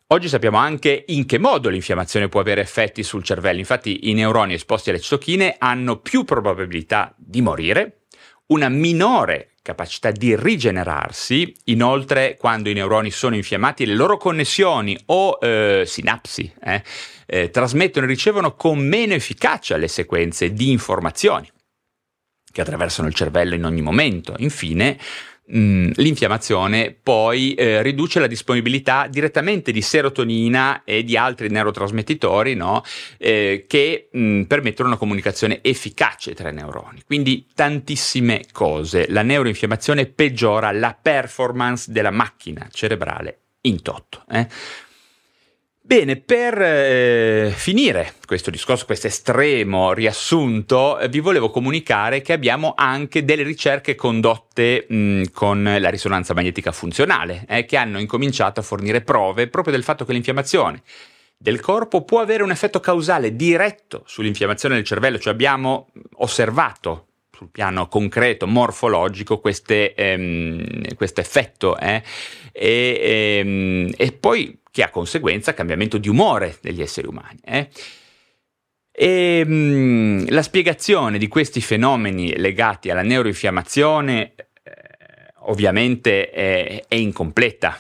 Oggi 0.09 0.29
sappiamo 0.29 0.59
anche 0.59 1.05
in 1.09 1.25
che 1.25 1.39
modo 1.39 1.71
l'infiammazione 1.71 2.29
può 2.29 2.41
avere 2.41 2.61
effetti 2.61 3.03
sul 3.03 3.25
cervello, 3.25 3.59
infatti 3.59 4.11
i 4.11 4.13
neuroni 4.13 4.55
esposti 4.55 4.91
alle 4.91 5.01
citochine 5.01 5.57
hanno 5.59 5.97
più 5.97 6.25
probabilità 6.25 7.15
di 7.17 7.41
morire, 7.41 8.03
una 8.47 8.69
minore 8.69 9.55
capacità 9.63 10.11
di 10.11 10.37
rigenerarsi, 10.37 11.55
inoltre 11.65 12.37
quando 12.37 12.69
i 12.69 12.75
neuroni 12.75 13.11
sono 13.11 13.35
infiammati 13.35 13.87
le 13.87 13.95
loro 13.95 14.19
connessioni 14.19 14.97
o 15.07 15.39
eh, 15.41 15.85
sinapsi 15.87 16.53
eh, 16.63 16.83
eh, 17.25 17.49
trasmettono 17.49 18.05
e 18.05 18.09
ricevono 18.11 18.55
con 18.55 18.79
meno 18.79 19.15
efficacia 19.15 19.79
le 19.79 19.89
sequenze 19.89 20.53
di 20.53 20.71
informazioni 20.71 21.51
che 22.55 22.61
attraversano 22.61 23.09
il 23.09 23.15
cervello 23.15 23.57
in 23.57 23.65
ogni 23.65 23.83
momento. 23.83 24.35
Infine, 24.39 24.97
mm, 25.53 25.91
l'infiammazione 25.97 26.97
poi 27.03 27.53
eh, 27.55 27.83
riduce 27.83 28.21
la 28.21 28.29
disponibilità 28.29 29.09
direttamente 29.11 29.73
di 29.73 29.83
serotonina 29.83 30.85
e 30.85 31.03
di 31.03 31.17
altri 31.17 31.49
neurotrasmettitori 31.49 32.55
no? 32.55 32.85
eh, 33.19 33.65
che 33.67 34.09
mh, 34.13 34.21
mm, 34.21 34.43
permettono 34.43 34.91
una 34.91 34.97
comunicazione 34.97 35.59
efficace 35.63 36.33
tra 36.33 36.51
i 36.51 36.55
neuroni. 36.55 37.03
Quindi 37.05 37.49
tantissime 37.53 38.45
cose. 38.53 39.07
La 39.09 39.23
neuroinfiammazione 39.23 40.07
peggiora 40.07 40.71
la 40.71 40.97
performance 41.01 41.91
della 41.91 42.13
macchina 42.13 42.69
cerebrale 42.71 43.39
in 43.63 43.83
toto. 43.83 44.23
Eh? 44.31 44.47
Bene, 45.87 46.17
per 46.17 46.59
eh, 46.63 47.53
finire 47.55 48.15
questo 48.25 48.51
discorso, 48.51 48.87
questo 48.87 49.07
estremo 49.07 49.93
riassunto, 49.93 50.99
eh, 50.99 51.11
vi 51.11 51.21
volevo 51.21 51.51
comunicare 51.51 52.23
che 52.23 52.33
abbiamo 52.33 52.73
anche 52.75 53.23
delle 53.23 53.43
ricerche 53.43 53.95
condotte 53.95 54.87
mh, 54.89 55.25
con 55.35 55.63
la 55.63 55.91
risonanza 55.91 56.33
magnetica 56.33 56.73
funzionale, 56.73 57.45
eh, 57.47 57.67
che 57.67 57.77
hanno 57.77 57.99
incominciato 57.99 58.61
a 58.61 58.63
fornire 58.63 59.03
prove 59.03 59.49
proprio 59.49 59.75
del 59.75 59.83
fatto 59.83 60.07
che 60.07 60.15
l'infiammazione 60.15 60.81
del 61.37 61.61
corpo 61.61 62.03
può 62.03 62.21
avere 62.21 62.43
un 62.43 62.51
effetto 62.51 62.81
causale 62.81 63.37
diretto 63.37 64.05
sull'infiammazione 64.07 64.77
del 64.77 64.85
cervello, 64.85 65.19
cioè 65.19 65.35
abbiamo 65.35 65.91
osservato 66.15 67.09
sul 67.31 67.51
piano 67.51 67.89
concreto, 67.89 68.47
morfologico, 68.47 69.43
ehm, 69.43 70.95
questo 70.95 71.21
effetto. 71.21 71.77
Eh? 71.77 72.03
E, 72.53 73.01
ehm, 73.03 73.93
e 73.99 74.13
poi 74.13 74.63
che 74.75 74.83
ha 74.83 74.91
conseguenza 74.91 75.55
cambiamento 75.55 75.99
di 75.99 76.09
umore 76.09 76.59
degli 76.61 76.83
esseri 76.83 77.07
umani. 77.07 77.39
Eh? 77.45 77.69
E, 78.91 79.45
mh, 79.45 79.55
mm, 79.55 80.27
la 80.31 80.43
spiegazione 80.43 81.17
di 81.17 81.29
questi 81.29 81.61
fenomeni 81.61 82.37
legati 82.37 82.91
alla 82.91 83.03
neuroinfiammazione 83.03 84.35
eh, 84.35 84.73
ovviamente 85.43 86.29
è, 86.29 86.87
è, 86.89 86.95
incompleta, 86.97 87.79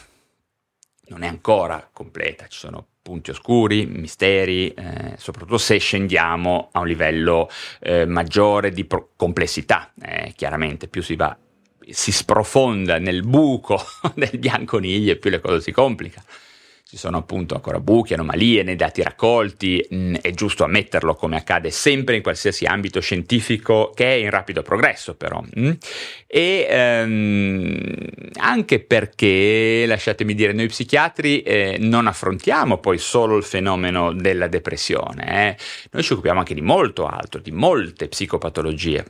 non 1.08 1.24
è 1.24 1.26
ancora 1.26 1.90
completa, 1.92 2.46
ci 2.46 2.60
sono 2.60 2.86
punti 3.02 3.30
oscuri, 3.30 3.86
misteri, 3.86 4.68
eh, 4.68 5.14
soprattutto 5.16 5.58
se 5.58 5.78
scendiamo 5.78 6.68
a 6.70 6.78
un 6.78 6.86
livello 6.86 7.50
eh, 7.80 8.06
maggiore 8.06 8.70
di 8.70 8.84
pro- 8.84 9.10
complessità, 9.16 9.92
eh, 10.00 10.32
chiaramente 10.36 10.86
più 10.86 11.02
si 11.02 11.16
va 11.16 11.36
si 11.86 12.12
sprofonda 12.12 12.98
nel 12.98 13.24
buco 13.24 13.78
del 14.14 14.38
bianconiglio, 14.38 15.18
più 15.18 15.28
le 15.30 15.40
cose 15.40 15.60
si 15.60 15.72
complicano 15.72 16.24
ci 16.86 16.98
sono 16.98 17.16
appunto 17.16 17.54
ancora 17.54 17.80
buchi, 17.80 18.12
anomalie 18.12 18.62
nei 18.62 18.76
dati 18.76 19.02
raccolti, 19.02 19.84
mh, 19.88 19.96
mm, 19.96 20.14
è 20.16 20.30
giusto 20.32 20.64
ammetterlo 20.64 21.14
come 21.14 21.36
accade 21.36 21.70
sempre 21.70 22.16
in 22.16 22.22
qualsiasi 22.22 22.66
ambito 22.66 23.00
scientifico 23.00 23.90
che 23.94 24.04
è 24.04 24.16
in 24.16 24.30
rapido 24.30 24.62
progresso 24.62 25.14
però. 25.14 25.40
Mh? 25.40 25.66
Mm? 25.66 25.70
E 26.26 26.66
ehm, 26.68 27.94
anche 28.36 28.80
perché, 28.80 29.84
lasciatemi 29.86 30.34
dire, 30.34 30.52
noi 30.52 30.66
psichiatri 30.66 31.40
eh, 31.40 31.76
non 31.80 32.06
affrontiamo 32.06 32.78
poi 32.78 32.98
solo 32.98 33.36
il 33.36 33.44
fenomeno 33.44 34.12
della 34.12 34.46
depressione, 34.46 35.48
eh? 35.48 35.56
noi 35.90 36.02
ci 36.02 36.12
occupiamo 36.12 36.38
anche 36.40 36.54
di 36.54 36.62
molto 36.62 37.06
altro, 37.06 37.40
di 37.40 37.50
molte 37.50 38.08
psicopatologie 38.08 39.04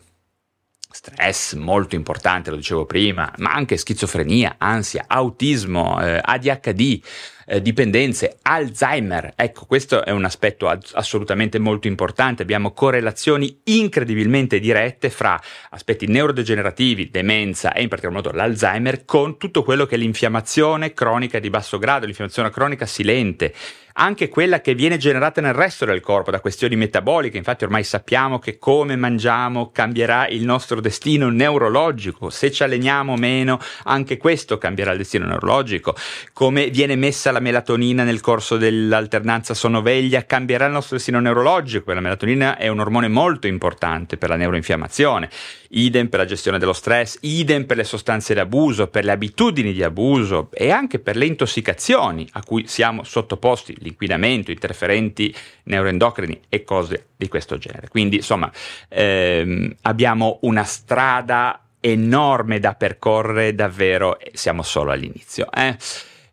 stress 0.94 1.54
molto 1.54 1.96
importante, 1.96 2.50
lo 2.50 2.56
dicevo 2.56 2.86
prima, 2.86 3.32
ma 3.38 3.52
anche 3.52 3.76
schizofrenia, 3.76 4.54
ansia, 4.58 5.06
autismo, 5.08 6.00
eh, 6.00 6.20
ADHD, 6.22 7.00
eh, 7.46 7.60
dipendenze, 7.60 8.38
Alzheimer. 8.42 9.32
Ecco, 9.34 9.66
questo 9.66 10.04
è 10.04 10.12
un 10.12 10.24
aspetto 10.24 10.68
assolutamente 10.92 11.58
molto 11.58 11.88
importante. 11.88 12.42
Abbiamo 12.42 12.70
correlazioni 12.70 13.60
incredibilmente 13.64 14.60
dirette 14.60 15.10
fra 15.10 15.38
aspetti 15.70 16.06
neurodegenerativi, 16.06 17.10
demenza 17.10 17.72
e 17.72 17.82
in 17.82 17.88
particolar 17.88 18.22
modo 18.22 18.36
l'Alzheimer 18.36 19.04
con 19.04 19.36
tutto 19.36 19.64
quello 19.64 19.86
che 19.86 19.96
è 19.96 19.98
l'infiammazione 19.98 20.92
cronica 20.94 21.40
di 21.40 21.50
basso 21.50 21.78
grado, 21.78 22.06
l'infiammazione 22.06 22.50
cronica 22.50 22.86
silente 22.86 23.52
anche 23.94 24.28
quella 24.28 24.60
che 24.60 24.74
viene 24.74 24.96
generata 24.96 25.40
nel 25.40 25.52
resto 25.52 25.84
del 25.84 26.00
corpo 26.00 26.30
da 26.30 26.40
questioni 26.40 26.76
metaboliche. 26.76 27.36
Infatti 27.36 27.64
ormai 27.64 27.84
sappiamo 27.84 28.38
che 28.38 28.58
come 28.58 28.96
mangiamo 28.96 29.70
cambierà 29.70 30.26
il 30.28 30.44
nostro 30.44 30.80
destino 30.80 31.28
neurologico, 31.30 32.30
se 32.30 32.50
ci 32.50 32.62
alleniamo 32.62 33.16
meno 33.16 33.58
anche 33.84 34.16
questo 34.16 34.58
cambierà 34.58 34.92
il 34.92 34.98
destino 34.98 35.26
neurologico, 35.26 35.94
come 36.32 36.70
viene 36.70 36.96
messa 36.96 37.30
la 37.30 37.40
melatonina 37.40 38.02
nel 38.02 38.20
corso 38.20 38.56
dell'alternanza 38.56 39.54
sonno-veglia 39.54 40.26
cambierà 40.26 40.66
il 40.66 40.72
nostro 40.72 40.96
destino 40.96 41.20
neurologico, 41.20 41.92
la 41.92 42.00
melatonina 42.00 42.56
è 42.56 42.68
un 42.68 42.80
ormone 42.80 43.08
molto 43.08 43.46
importante 43.46 44.16
per 44.16 44.28
la 44.28 44.36
neuroinfiammazione. 44.36 45.30
Idem 45.76 46.06
per 46.06 46.20
la 46.20 46.24
gestione 46.24 46.58
dello 46.58 46.72
stress, 46.72 47.18
idem 47.22 47.64
per 47.64 47.76
le 47.76 47.82
sostanze 47.84 48.32
d'abuso, 48.32 48.86
per 48.86 49.04
le 49.04 49.10
abitudini 49.10 49.72
di 49.72 49.82
abuso 49.82 50.48
e 50.52 50.70
anche 50.70 51.00
per 51.00 51.16
le 51.16 51.26
intossicazioni 51.26 52.28
a 52.32 52.44
cui 52.44 52.68
siamo 52.68 53.02
sottoposti, 53.02 53.76
l'inquinamento, 53.84 54.50
interferenti 54.50 55.34
neuroendocrini 55.64 56.40
e 56.48 56.64
cose 56.64 57.08
di 57.16 57.28
questo 57.28 57.58
genere. 57.58 57.88
Quindi 57.88 58.16
insomma 58.16 58.50
ehm, 58.88 59.76
abbiamo 59.82 60.38
una 60.42 60.64
strada 60.64 61.60
enorme 61.80 62.58
da 62.58 62.74
percorrere 62.74 63.54
davvero, 63.54 64.18
siamo 64.32 64.62
solo 64.62 64.90
all'inizio. 64.90 65.48
Eh? 65.52 65.76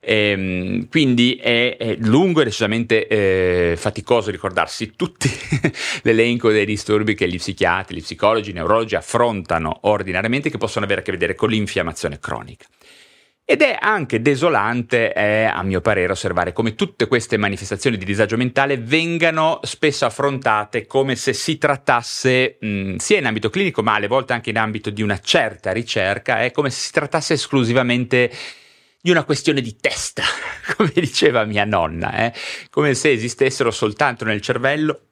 Ehm, 0.04 0.88
quindi 0.88 1.36
è, 1.36 1.78
è, 1.78 1.96
lungo 2.00 2.42
e 2.42 2.46
decisamente 2.46 3.08
eh, 3.08 3.76
faticoso 3.78 4.32
ricordarsi 4.32 4.94
tutto 4.96 5.28
l'elenco 6.02 6.50
dei 6.50 6.66
disturbi 6.66 7.14
che 7.14 7.30
gli 7.30 7.38
psichiatri, 7.38 7.98
gli 7.98 8.02
psicologi, 8.02 8.50
i 8.50 8.54
neurologi 8.54 8.96
affrontano 8.96 9.80
ordinariamente 9.82 10.50
che 10.50 10.58
possono 10.58 10.86
avere 10.86 11.02
a 11.02 11.04
che 11.04 11.12
vedere 11.12 11.36
con 11.36 11.50
l'infiammazione 11.50 12.20
cronica. 12.20 12.66
Ed 13.52 13.64
è 13.64 13.78
anche 13.78 14.22
desolante, 14.22 15.12
eh, 15.12 15.44
a 15.44 15.62
mio 15.62 15.82
parere, 15.82 16.14
osservare 16.14 16.54
come 16.54 16.74
tutte 16.74 17.06
queste 17.08 17.36
manifestazioni 17.36 17.98
di 17.98 18.06
disagio 18.06 18.38
mentale 18.38 18.78
vengano 18.78 19.60
spesso 19.64 20.06
affrontate 20.06 20.86
come 20.86 21.18
se 21.18 21.34
si 21.34 21.58
trattasse, 21.58 22.60
mh, 22.62 22.96
sia 22.96 23.18
in 23.18 23.26
ambito 23.26 23.50
clinico, 23.50 23.84
ma 23.84 23.96
alle 23.96 24.08
volte 24.08 24.32
anche 24.32 24.52
in 24.52 24.58
ambito 24.58 24.90
di 24.90 25.02
una 25.02 25.20
certa 25.20 25.74
ricerca, 25.74 26.46
eh, 26.46 26.52
come 26.52 26.70
se 26.70 26.80
si 26.80 26.92
trattasse 26.94 27.34
esclusivamente 27.34 28.32
di 29.02 29.12
una 29.12 29.26
questione 29.26 29.60
di 29.60 29.76
testa, 29.76 30.24
come 30.78 30.94
diceva 30.94 31.44
mia 31.44 31.66
nonna, 31.66 32.28
eh? 32.28 32.34
come 32.70 32.94
se 32.94 33.12
esistessero 33.12 33.70
soltanto 33.70 34.24
nel 34.24 34.40
cervello, 34.40 35.08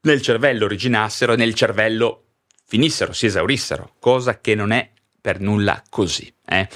nel 0.00 0.22
cervello 0.22 0.64
originassero 0.64 1.34
e 1.34 1.36
nel 1.36 1.52
cervello 1.52 2.36
finissero, 2.66 3.12
si 3.12 3.26
esaurissero, 3.26 3.96
cosa 4.00 4.40
che 4.40 4.54
non 4.54 4.70
è 4.70 4.88
per 5.20 5.40
nulla 5.40 5.82
così. 5.90 6.34
Eh? 6.48 6.66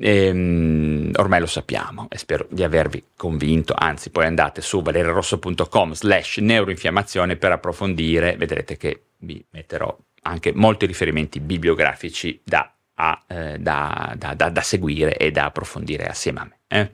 Ehm, 0.00 1.10
ormai 1.16 1.40
lo 1.40 1.46
sappiamo 1.46 2.06
e 2.08 2.18
spero 2.18 2.46
di 2.50 2.62
avervi 2.62 3.04
convinto, 3.16 3.74
anzi 3.76 4.10
poi 4.10 4.26
andate 4.26 4.60
su 4.60 4.80
valerarosso.com 4.82 5.92
slash 5.92 6.38
neuroinfiammazione 6.38 7.36
per 7.36 7.52
approfondire, 7.52 8.36
vedrete 8.36 8.76
che 8.76 9.02
vi 9.18 9.44
metterò 9.50 9.96
anche 10.22 10.52
molti 10.54 10.86
riferimenti 10.86 11.40
bibliografici 11.40 12.40
da 12.44 12.72
a, 13.00 13.24
eh, 13.28 13.58
da, 13.58 14.14
da, 14.16 14.34
da, 14.34 14.60
seguire 14.60 15.16
e 15.16 15.30
da 15.30 15.46
approfondire 15.46 16.06
assieme 16.06 16.40
a 16.40 16.44
me. 16.44 16.58
Eh? 16.66 16.90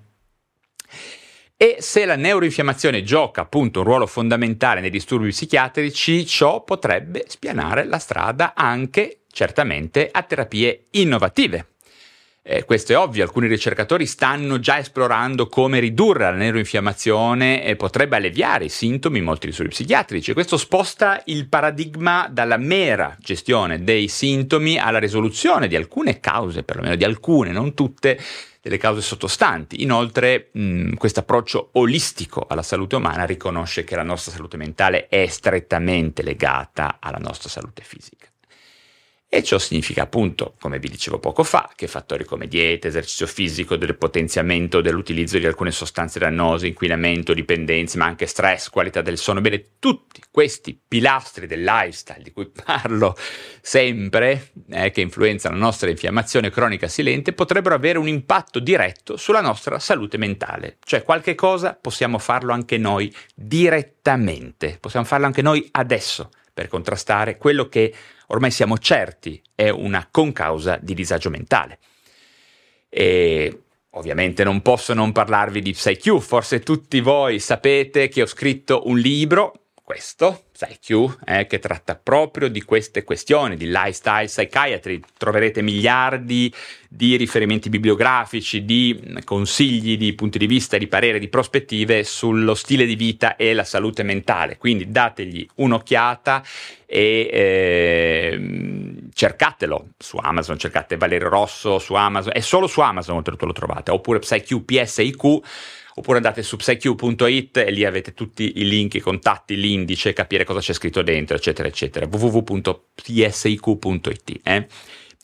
E 1.57 1.77
se 1.79 2.05
la 2.05 2.17
neuroinfiammazione 2.17 3.03
gioca 3.03 3.43
appunto 3.43 3.81
un 3.81 3.87
ruolo 3.87 4.07
fondamentale 4.07 4.81
nei 4.81 4.91
disturbi 4.91 5.29
psichiatrici, 5.29 6.27
ciò 6.27 6.63
potrebbe 6.63 7.25
spianare 7.27 7.85
la 7.85 7.99
strada 7.99 8.53
anche 8.55 9.21
certamente 9.31 10.11
a 10.13 10.23
terapie 10.23 10.89
innovative 10.91 11.74
eh, 12.47 12.65
questo 12.67 12.93
è 12.93 12.99
ovvio, 12.99 13.23
alcuni 13.23 13.47
ricercatori 13.49 14.05
stanno 14.05 14.61
già 14.61 14.79
esplorando 14.79 15.47
come 15.47 15.79
ridurre 15.79 16.25
la 16.25 16.33
neuroinfiammazione 16.33 17.65
e 17.65 17.75
potrebbe 17.75 18.17
alleviare 18.17 18.67
i 18.67 18.69
sintomi 18.69 19.17
in 19.17 19.25
molti 19.25 19.47
disturbi 19.47 19.71
psichiatrici. 19.71 20.35
Questo 20.35 20.59
sposta 20.59 21.23
il 21.25 21.49
paradigma 21.49 22.29
dalla 22.31 22.59
mera 22.59 23.17
gestione 23.19 23.83
dei 23.83 24.09
sintomi 24.09 24.79
alla 24.79 24.99
risoluzione 24.99 25.69
di 25.69 25.75
alcune 25.75 26.21
cause, 26.21 26.65
perlomeno 26.65 26.97
di 26.97 27.05
alcune, 27.05 27.51
non 27.51 27.73
tutte, 27.73 28.21
delle 28.61 28.77
cause 28.77 29.01
sottostanti. 29.01 29.83
Inoltre, 29.83 30.51
questo 30.97 31.21
approccio 31.21 31.71
olistico 31.73 32.45
alla 32.47 32.63
salute 32.63 32.97
umana 32.97 33.25
riconosce 33.25 33.85
che 33.85 33.97
la 33.97 34.03
nostra 34.03 34.33
salute 34.33 34.59
mentale 34.59 35.09
è 35.09 35.27
strettamente 35.29 36.23
legata 36.23 36.99
alla 37.01 37.19
nostra 37.19 37.49
salute 37.49 37.83
fisica. 37.83 38.27
E 39.37 39.43
ciò 39.43 39.59
significa 39.59 40.03
appunto, 40.03 40.55
come 40.61 40.79
vi 40.79 40.89
dicevo 40.89 41.19
poco 41.19 41.43
fa, 41.43 41.69
che 41.75 41.89
fattori 41.89 42.25
come 42.25 42.47
dieta, 42.47 42.87
esercizio 42.87 43.27
fisico, 43.27 43.75
del 43.75 43.97
potenziamento 43.97 44.81
dell'utilizzo 44.81 45.39
di 45.39 45.47
alcune 45.47 45.73
sostanze 45.73 46.21
dannose, 46.21 46.69
inquinamento, 46.69 47.35
dipendenze, 47.35 47.99
ma 47.99 48.05
anche 48.05 48.27
stress, 48.27 48.69
qualità 48.69 49.03
del 49.03 49.19
sonno, 49.19 49.41
bene, 49.41 49.71
tutti 49.81 50.23
questi 50.31 50.81
pilastri 50.87 51.49
del 51.49 51.65
lifestyle 51.65 52.23
di 52.23 52.31
cui 52.31 52.47
parlo 52.65 53.17
sempre, 53.61 54.53
eh, 54.71 54.93
che 54.93 55.01
influenzano 55.01 55.57
la 55.57 55.65
nostra 55.65 55.91
infiammazione 55.91 56.51
cronica 56.51 56.87
silente, 56.87 57.33
potrebbero 57.33 57.75
avere 57.75 57.99
un 57.99 58.07
impatto 58.07 58.61
diretto 58.61 59.17
sulla 59.17 59.41
nostra 59.41 59.81
salute 59.81 60.17
mentale. 60.17 60.77
Cioè 60.85 61.03
qualche 61.03 61.35
cosa 61.35 61.75
possiamo 61.75 62.19
farlo 62.19 62.53
anche 62.53 62.79
noi 62.79 63.13
direttamente, 63.35 64.79
possiamo 64.81 65.05
farlo 65.05 65.27
anche 65.27 65.43
noi 65.43 65.67
adesso 65.73 66.31
per 66.55 66.69
contrastare 66.69 67.37
quello 67.37 67.69
che 67.69 67.93
ormai 68.29 68.53
siamo 68.53 68.79
certi 68.79 69.43
è 69.55 69.69
una 69.69 70.07
concausa 70.11 70.79
di 70.81 70.95
disagio 70.95 71.29
mentale. 71.29 71.79
E 72.89 73.63
ovviamente 73.91 74.45
non 74.45 74.63
posso 74.63 74.95
non 74.95 75.11
parlarvi 75.11 75.61
di 75.61 75.73
PsyQ, 75.73 76.21
forse 76.21 76.61
tutti 76.61 77.01
voi 77.01 77.41
sapete 77.41 78.09
che 78.09 78.23
ho 78.23 78.27
scritto 78.27 78.83
un 78.87 78.99
libro, 78.99 79.64
questo, 79.85 80.47
PsyQ, 80.51 81.19
eh, 81.27 81.47
che 81.47 81.59
tratta 81.59 81.95
proprio 81.95 82.49
di 82.49 82.63
queste 82.63 83.05
questioni, 83.05 83.55
di 83.55 83.67
lifestyle 83.67 84.25
psychiatry. 84.25 84.99
Troverete 85.19 85.61
miliardi 85.61 86.53
di 86.89 87.17
riferimenti 87.17 87.69
bibliografici, 87.69 88.65
di 88.65 89.19
consigli, 89.25 89.99
di 89.99 90.15
punti 90.15 90.39
di 90.39 90.47
vista, 90.47 90.79
di 90.79 90.87
parere, 90.87 91.19
di 91.19 91.29
prospettive 91.29 92.03
sullo 92.03 92.55
stile 92.55 92.87
di 92.87 92.97
vita 92.97 93.37
e 93.37 93.53
la 93.53 93.65
salute 93.65 94.03
mentale. 94.03 94.57
Quindi 94.57 94.91
dategli 94.91 95.47
un'occhiata 95.57 96.43
e 96.87 97.29
eh, 97.31 99.01
cercatelo 99.13 99.89
su 99.99 100.17
Amazon, 100.17 100.59
cercate 100.59 100.97
Valerio 100.97 101.29
Rosso 101.29 101.79
su 101.79 101.93
Amazon, 101.93 102.33
è 102.35 102.41
solo 102.41 102.67
su 102.67 102.81
Amazon 102.81 103.17
oltretutto 103.17 103.45
lo 103.45 103.53
trovate, 103.53 103.91
oppure 103.91 104.19
PsyQ 104.19 104.65
PSIQ 104.65 105.41
oppure 105.97 106.17
andate 106.17 106.43
su 106.43 106.57
psyq.it 106.57 107.57
e 107.59 107.71
lì 107.71 107.85
avete 107.85 108.15
tutti 108.15 108.55
i 108.57 108.67
link, 108.69 108.95
i 108.95 109.01
contatti, 109.01 109.57
l'indice, 109.57 110.13
capire 110.13 110.45
cosa 110.45 110.61
c'è 110.61 110.73
scritto 110.73 111.03
dentro, 111.03 111.37
eccetera, 111.37 111.69
eccetera. 111.69 112.07
www.psiq.it. 112.07 112.81
Eh? 114.43 114.67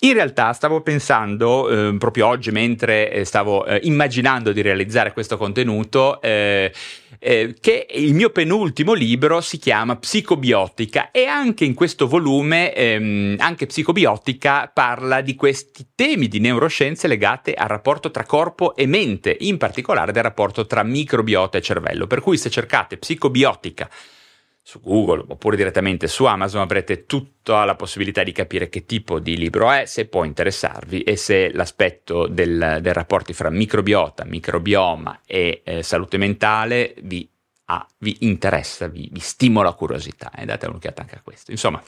In 0.02 0.14
realtà 0.14 0.52
stavo 0.52 0.80
pensando, 0.80 1.68
eh, 1.68 1.96
proprio 1.98 2.26
oggi 2.28 2.50
mentre 2.50 3.12
eh, 3.12 3.24
stavo 3.24 3.66
eh, 3.66 3.80
immaginando 3.83 4.52
di 4.52 4.62
realizzare 4.62 5.12
questo 5.12 5.37
contenuto, 5.37 6.22
eh, 6.22 6.72
eh, 7.20 7.54
che 7.61 7.87
il 7.90 8.14
mio 8.14 8.30
penultimo 8.30 8.94
libro 8.94 9.40
si 9.42 9.59
chiama 9.59 9.96
Psicobiotica 9.96 11.11
e 11.11 11.26
anche 11.26 11.64
in 11.64 11.74
questo 11.74 12.09
volume, 12.09 12.74
ehm, 12.74 13.37
anche 13.38 13.66
Psicobiotica 13.66 14.70
parla 14.72 15.20
di 15.20 15.35
questi 15.35 15.88
temi 15.94 16.28
di 16.28 16.40
neuroscienze 16.40 17.06
legate 17.06 17.52
al 17.52 17.68
rapporto 17.68 18.11
tra 18.11 18.24
corpo 18.24 18.74
e 18.74 18.87
mente, 18.87 19.37
in 19.40 19.59
particolare 19.59 20.12
del 20.12 20.22
rapporto 20.22 20.66
tra 20.66 20.83
microbiota 20.83 21.59
e 21.59 21.62
cervello. 21.62 22.06
Per 22.06 22.20
cui 22.20 22.38
se 22.38 22.48
cercate 22.48 22.96
Psicobiotica 22.96 23.88
su 24.62 24.81
Google 24.81 25.25
oppure 25.27 25.57
direttamente 25.57 26.07
su 26.07 26.25
Amazon 26.25 26.61
avrete 26.61 27.07
tutta 27.07 27.64
la 27.64 27.75
possibilità 27.75 28.23
di 28.23 28.33
capire 28.33 28.68
che 28.68 28.87
tipo 28.87 29.18
di 29.18 29.37
libro 29.37 29.70
è, 29.70 29.87
se 29.87 30.07
può 30.07 30.25
interessarvi 30.25 31.03
e 31.03 31.16
se 31.16 31.51
l'aspetto 31.53 32.27
del, 32.27 32.79
del 32.81 32.94
rapporti 32.94 33.33
fra 33.33 33.51
microbiota, 33.51 34.25
microbioma 34.25 35.20
e 35.27 35.62
eh, 35.64 35.83
salute 35.83 36.18
mentale 36.18 36.94
vi, 37.03 37.29
ah, 37.66 37.87
vi 37.99 38.18
interessa, 38.20 38.87
vi, 38.87 39.09
vi, 39.11 39.20
stimola 39.20 39.73
curiosità 39.73 40.31
e 40.37 40.42
eh, 40.42 40.44
date 40.44 40.66
un'occhiata 40.66 41.01
anche 41.01 41.16
a 41.16 41.20
questo. 41.23 41.51
Insomma, 41.51 41.83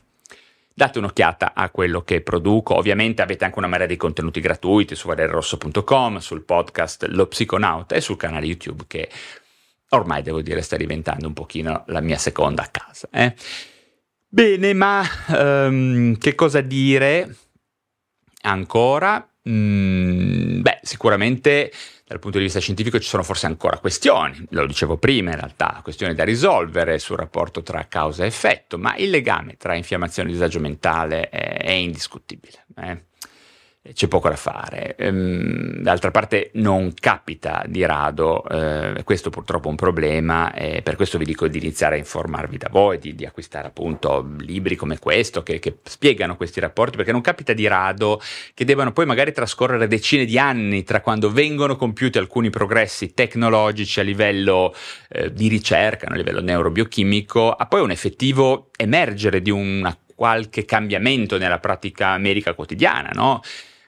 date 0.75 0.99
un'occhiata 0.99 1.53
a 1.55 1.71
quello 1.71 2.03
che 2.03 2.23
produco. 2.23 2.75
Ovviamente 2.75 3.23
avete 3.23 3.45
anche 3.45 3.59
una 3.59 3.69
marea 3.69 3.87
di 3.87 3.97
contenuti 3.97 4.41
gratuiti 4.41 4.95
su 4.95 5.07
valerosso.com, 5.09 6.19
sul 6.19 6.43
podcast 6.43 7.05
Lo 7.11 7.27
Psiconauta 7.27 7.95
e 7.95 8.01
sul 8.01 8.17
canale 8.17 8.47
YouTube 8.47 8.85
che 8.87 9.09
ormai 9.93 10.23
devo 10.23 10.43
dire 10.43 10.63
sta 10.63 10.77
diventando 10.77 11.27
un 11.27 11.33
pochino 11.33 11.85
la 11.87 12.01
mia 12.01 12.19
seconda 12.19 12.69
casa. 12.71 13.09
Eh? 13.11 13.35
Bene, 14.29 14.73
ma 14.73 15.03
um, 15.29 16.17
che 16.17 16.35
cosa 16.35 16.61
dire 16.61 17.37
ancora? 18.43 19.27
Mm, 19.49 20.61
beh, 20.61 20.81
sicuramente 20.83 21.73
dal 22.13 22.19
punto 22.19 22.37
di 22.39 22.45
vista 22.45 22.61
scientifico 22.61 22.99
ci 23.01 23.09
sono 23.09 23.23
forse 23.23 23.47
ancora 23.47 23.79
questioni, 23.79 24.47
lo 24.51 24.67
dicevo 24.67 24.99
prima 24.99 25.31
in 25.31 25.37
realtà, 25.37 25.81
questioni 25.83 26.15
da 26.15 26.25
risolvere 26.25 26.99
sul 26.99 27.17
rapporto 27.17 27.63
tra 27.63 27.87
causa 27.89 28.25
e 28.25 28.27
effetto, 28.27 28.77
ma 28.77 28.95
il 28.97 29.09
legame 29.09 29.57
tra 29.57 29.75
infiammazione 29.75 30.29
e 30.29 30.33
disagio 30.33 30.61
mentale 30.61 31.31
è, 31.31 31.63
è 31.63 31.71
indiscutibile. 31.71 32.67
Eh? 32.77 33.05
C'è 33.93 34.07
poco 34.07 34.29
da 34.29 34.37
fare. 34.37 34.95
Ehm, 34.97 35.81
d'altra 35.83 36.13
parte 36.13 36.51
non 36.55 36.95
capita 36.95 37.65
di 37.67 37.85
rado, 37.85 38.47
eh, 38.49 39.03
questo 39.03 39.29
purtroppo 39.29 39.67
è 39.67 39.71
un 39.71 39.77
problema, 39.77 40.55
e 40.55 40.83
per 40.83 40.95
questo 40.95 41.19
vi 41.19 41.25
dico 41.25 41.49
di 41.49 41.59
iniziare 41.59 41.97
a 41.97 41.99
informarvi 41.99 42.59
da 42.59 42.69
voi, 42.71 42.99
di, 42.99 43.15
di 43.17 43.27
acquistare 43.27 43.67
appunto 43.67 44.35
libri 44.39 44.77
come 44.77 44.99
questo 44.99 45.43
che, 45.43 45.59
che, 45.59 45.79
spiegano 45.83 46.37
questi 46.37 46.61
rapporti, 46.61 46.97
perché 46.97 47.11
non 47.11 47.23
capita 47.23 47.53
di 47.53 47.67
rado 47.67 48.21
che 48.55 48.65
debbano 48.65 48.93
poi 48.93 49.05
magari 49.05 49.33
trascorrere 49.33 49.89
decine 49.89 50.25
di 50.25 50.39
anni 50.39 50.85
tra 50.85 51.01
quando 51.01 51.33
vengono 51.33 51.75
compiuti 51.75 52.19
alcuni 52.19 52.51
progressi 52.51 53.15
tecnologici 53.15 53.99
a 53.99 54.05
livello 54.05 54.75
eh, 55.09 55.33
di 55.33 55.49
ricerca, 55.49 56.07
a 56.07 56.15
livello 56.15 56.41
neurobiochimico, 56.41 57.51
a 57.51 57.67
poi 57.67 57.81
un 57.81 57.91
effettivo 57.91 58.71
emergere 58.77 59.43
di 59.43 59.51
una 59.51 59.97
qualche 60.15 60.65
cambiamento 60.65 61.37
nella 61.37 61.59
pratica 61.59 62.17
medica 62.17 62.55
quotidiana, 62.55 63.11
no? 63.13 63.41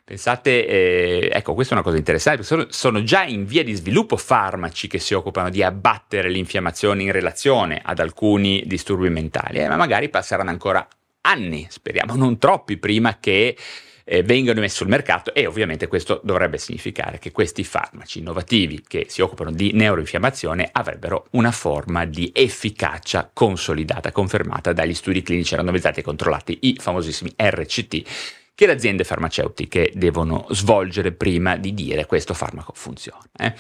Pensate, 0.06 0.66
eh, 0.66 1.30
ecco, 1.32 1.54
questa 1.54 1.72
è 1.72 1.76
una 1.78 1.86
cosa 1.86 1.96
interessante, 1.96 2.42
sono, 2.42 2.66
sono, 2.68 3.02
già 3.02 3.24
in 3.24 3.46
via 3.46 3.64
di 3.64 3.72
sviluppo 3.72 4.18
farmaci 4.18 4.86
che 4.86 4.98
si 4.98 5.14
occupano 5.14 5.48
di 5.48 5.62
abbattere 5.62 6.28
l'infiammazione 6.28 7.04
in 7.04 7.10
relazione 7.10 7.80
ad 7.82 8.00
alcuni 8.00 8.62
disturbi 8.66 9.08
mentali, 9.08 9.60
eh, 9.60 9.68
ma 9.68 9.76
magari 9.76 10.10
passeranno 10.10 10.50
ancora 10.50 10.86
anni, 11.22 11.66
speriamo 11.70 12.16
non 12.20 12.36
troppi, 12.36 12.76
prima 12.76 13.16
che 13.18 13.56
eh, 14.04 14.22
vengano 14.22 14.60
messi 14.60 14.76
sul 14.76 14.88
mercato 14.88 15.32
e 15.32 15.46
ovviamente 15.46 15.86
questo 15.86 16.20
dovrebbe 16.22 16.58
significare 16.58 17.18
che 17.18 17.32
questi 17.32 17.64
farmaci 17.64 18.18
innovativi 18.18 18.84
che 18.86 19.06
si 19.08 19.22
occupano 19.22 19.52
di 19.52 19.72
neuroinfiammazione 19.72 20.68
avrebbero 20.70 21.28
una 21.30 21.50
forma 21.50 22.04
di 22.04 22.30
efficacia 22.34 23.30
consolidata, 23.32 24.12
confermata 24.12 24.74
dagli 24.74 24.92
studi 24.92 25.22
clinici 25.22 25.56
randomizzati 25.56 26.00
e 26.00 26.02
controllati, 26.02 26.58
i 26.60 26.76
famosissimi 26.78 27.32
RCT 27.34 28.42
che 28.54 28.66
le 28.66 28.72
aziende 28.72 29.04
farmaceutiche 29.04 29.90
devono 29.94 30.46
svolgere 30.50 31.12
prima 31.12 31.56
di 31.56 31.74
dire 31.74 32.06
questo 32.06 32.34
farmaco 32.34 32.72
funziona. 32.74 33.24
Eh? 33.36 33.52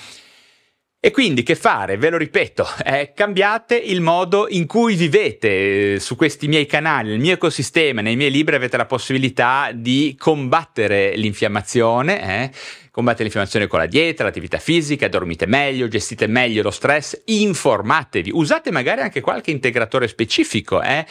E 1.04 1.10
quindi 1.10 1.42
che 1.42 1.54
fare? 1.54 1.98
Ve 1.98 2.08
lo 2.08 2.16
ripeto, 2.16 2.66
eh, 2.82 3.12
cambiate 3.14 3.76
il 3.76 4.00
modo 4.00 4.46
in 4.48 4.66
cui 4.66 4.94
vivete 4.94 5.94
eh, 5.94 6.00
su 6.00 6.16
questi 6.16 6.48
miei 6.48 6.64
canali, 6.64 7.10
nel 7.10 7.18
mio 7.18 7.34
ecosistema, 7.34 8.00
nei 8.00 8.16
miei 8.16 8.30
libri 8.30 8.54
avete 8.54 8.78
la 8.78 8.86
possibilità 8.86 9.70
di 9.74 10.16
combattere 10.18 11.14
l'infiammazione. 11.16 12.42
Eh? 12.42 12.50
Combattere 12.94 13.24
l'infiammazione 13.24 13.66
con 13.66 13.80
la 13.80 13.86
dieta, 13.86 14.22
l'attività 14.22 14.58
fisica, 14.58 15.08
dormite 15.08 15.46
meglio, 15.46 15.88
gestite 15.88 16.28
meglio 16.28 16.62
lo 16.62 16.70
stress, 16.70 17.22
informatevi, 17.24 18.30
usate 18.32 18.70
magari 18.70 19.00
anche 19.00 19.20
qualche 19.20 19.50
integratore 19.50 20.06
specifico, 20.06 20.80
eh? 20.80 21.04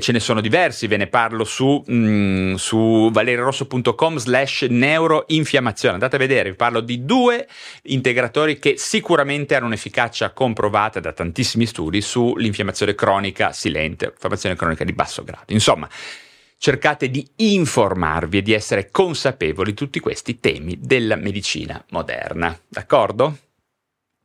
ce 0.00 0.12
ne 0.12 0.20
sono 0.20 0.42
diversi, 0.42 0.86
ve 0.86 0.98
ne 0.98 1.06
parlo 1.06 1.44
su, 1.44 1.82
mm, 1.90 2.56
su 2.56 3.08
valerirosso.com 3.10 4.18
slash 4.18 4.66
neuroinfiammazione, 4.68 5.94
andate 5.94 6.16
a 6.16 6.18
vedere, 6.18 6.50
vi 6.50 6.56
parlo 6.56 6.80
di 6.82 7.06
due 7.06 7.48
integratori 7.84 8.58
che 8.58 8.74
sicuramente 8.76 9.54
hanno 9.54 9.64
un'efficacia 9.64 10.32
comprovata 10.32 11.00
da 11.00 11.14
tantissimi 11.14 11.64
studi 11.64 12.02
sull'infiammazione 12.02 12.94
cronica 12.94 13.52
silente, 13.52 14.10
infiammazione 14.12 14.56
cronica 14.56 14.84
di 14.84 14.92
basso 14.92 15.24
grado. 15.24 15.54
Insomma, 15.54 15.88
cercate 16.60 17.08
di 17.08 17.26
informarvi 17.36 18.36
e 18.36 18.42
di 18.42 18.52
essere 18.52 18.90
consapevoli 18.90 19.70
di 19.70 19.76
tutti 19.76 19.98
questi 19.98 20.40
temi 20.40 20.76
della 20.78 21.16
medicina 21.16 21.82
moderna. 21.88 22.56
D'accordo? 22.68 23.38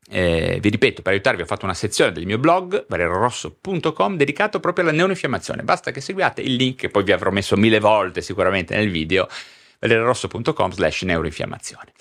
Eh, 0.10 0.60
vi 0.62 0.70
ripeto, 0.70 1.02
per 1.02 1.14
aiutarvi 1.14 1.44
ho 1.44 1.46
fatto 1.46 1.64
una 1.64 1.74
sezione 1.74 2.12
del 2.12 2.26
mio 2.26 2.38
blog, 2.38 2.88
valerorosso.com, 2.90 4.18
dedicato 4.18 4.60
proprio 4.60 4.84
alla 4.84 4.94
neoinfiammazione. 4.94 5.64
Basta 5.64 5.92
che 5.92 6.02
seguiate 6.02 6.42
il 6.42 6.56
link 6.56 6.76
che 6.76 6.90
poi 6.90 7.04
vi 7.04 7.14
avrò 7.14 7.32
messo 7.32 7.56
mille 7.56 7.80
volte 7.80 8.22
sicuramente 8.22 8.76
nel 8.76 8.92
video, 8.92 9.30
valerorosso.com 9.80 10.72
slash 10.72 11.04
neuroinfiammazione. 11.04 11.94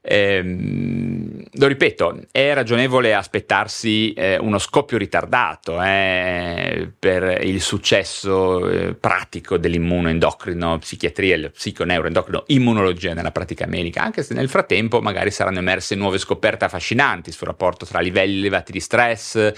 Eh, 0.00 1.46
lo 1.52 1.66
ripeto, 1.66 2.20
è 2.30 2.54
ragionevole 2.54 3.14
aspettarsi 3.14 4.12
eh, 4.12 4.38
uno 4.38 4.58
scoppio 4.58 4.96
ritardato 4.96 5.82
eh, 5.82 6.90
per 6.98 7.44
il 7.44 7.60
successo 7.60 8.68
eh, 8.68 8.94
pratico 8.94 9.56
dell'immunoendocrino, 9.58 10.78
psichiatria, 10.78 11.36
il 11.36 11.50
psiconeuroendocrino, 11.50 12.44
immunologia 12.48 13.14
nella 13.14 13.32
pratica 13.32 13.66
medica, 13.66 14.02
anche 14.02 14.22
se 14.22 14.34
nel 14.34 14.48
frattempo 14.48 15.00
magari 15.00 15.30
saranno 15.30 15.58
emerse 15.58 15.94
nuove 15.94 16.18
scoperte 16.18 16.64
affascinanti 16.64 17.32
sul 17.32 17.46
rapporto 17.46 17.84
tra 17.84 18.00
livelli 18.00 18.38
elevati 18.38 18.72
di 18.72 18.80
stress, 18.80 19.52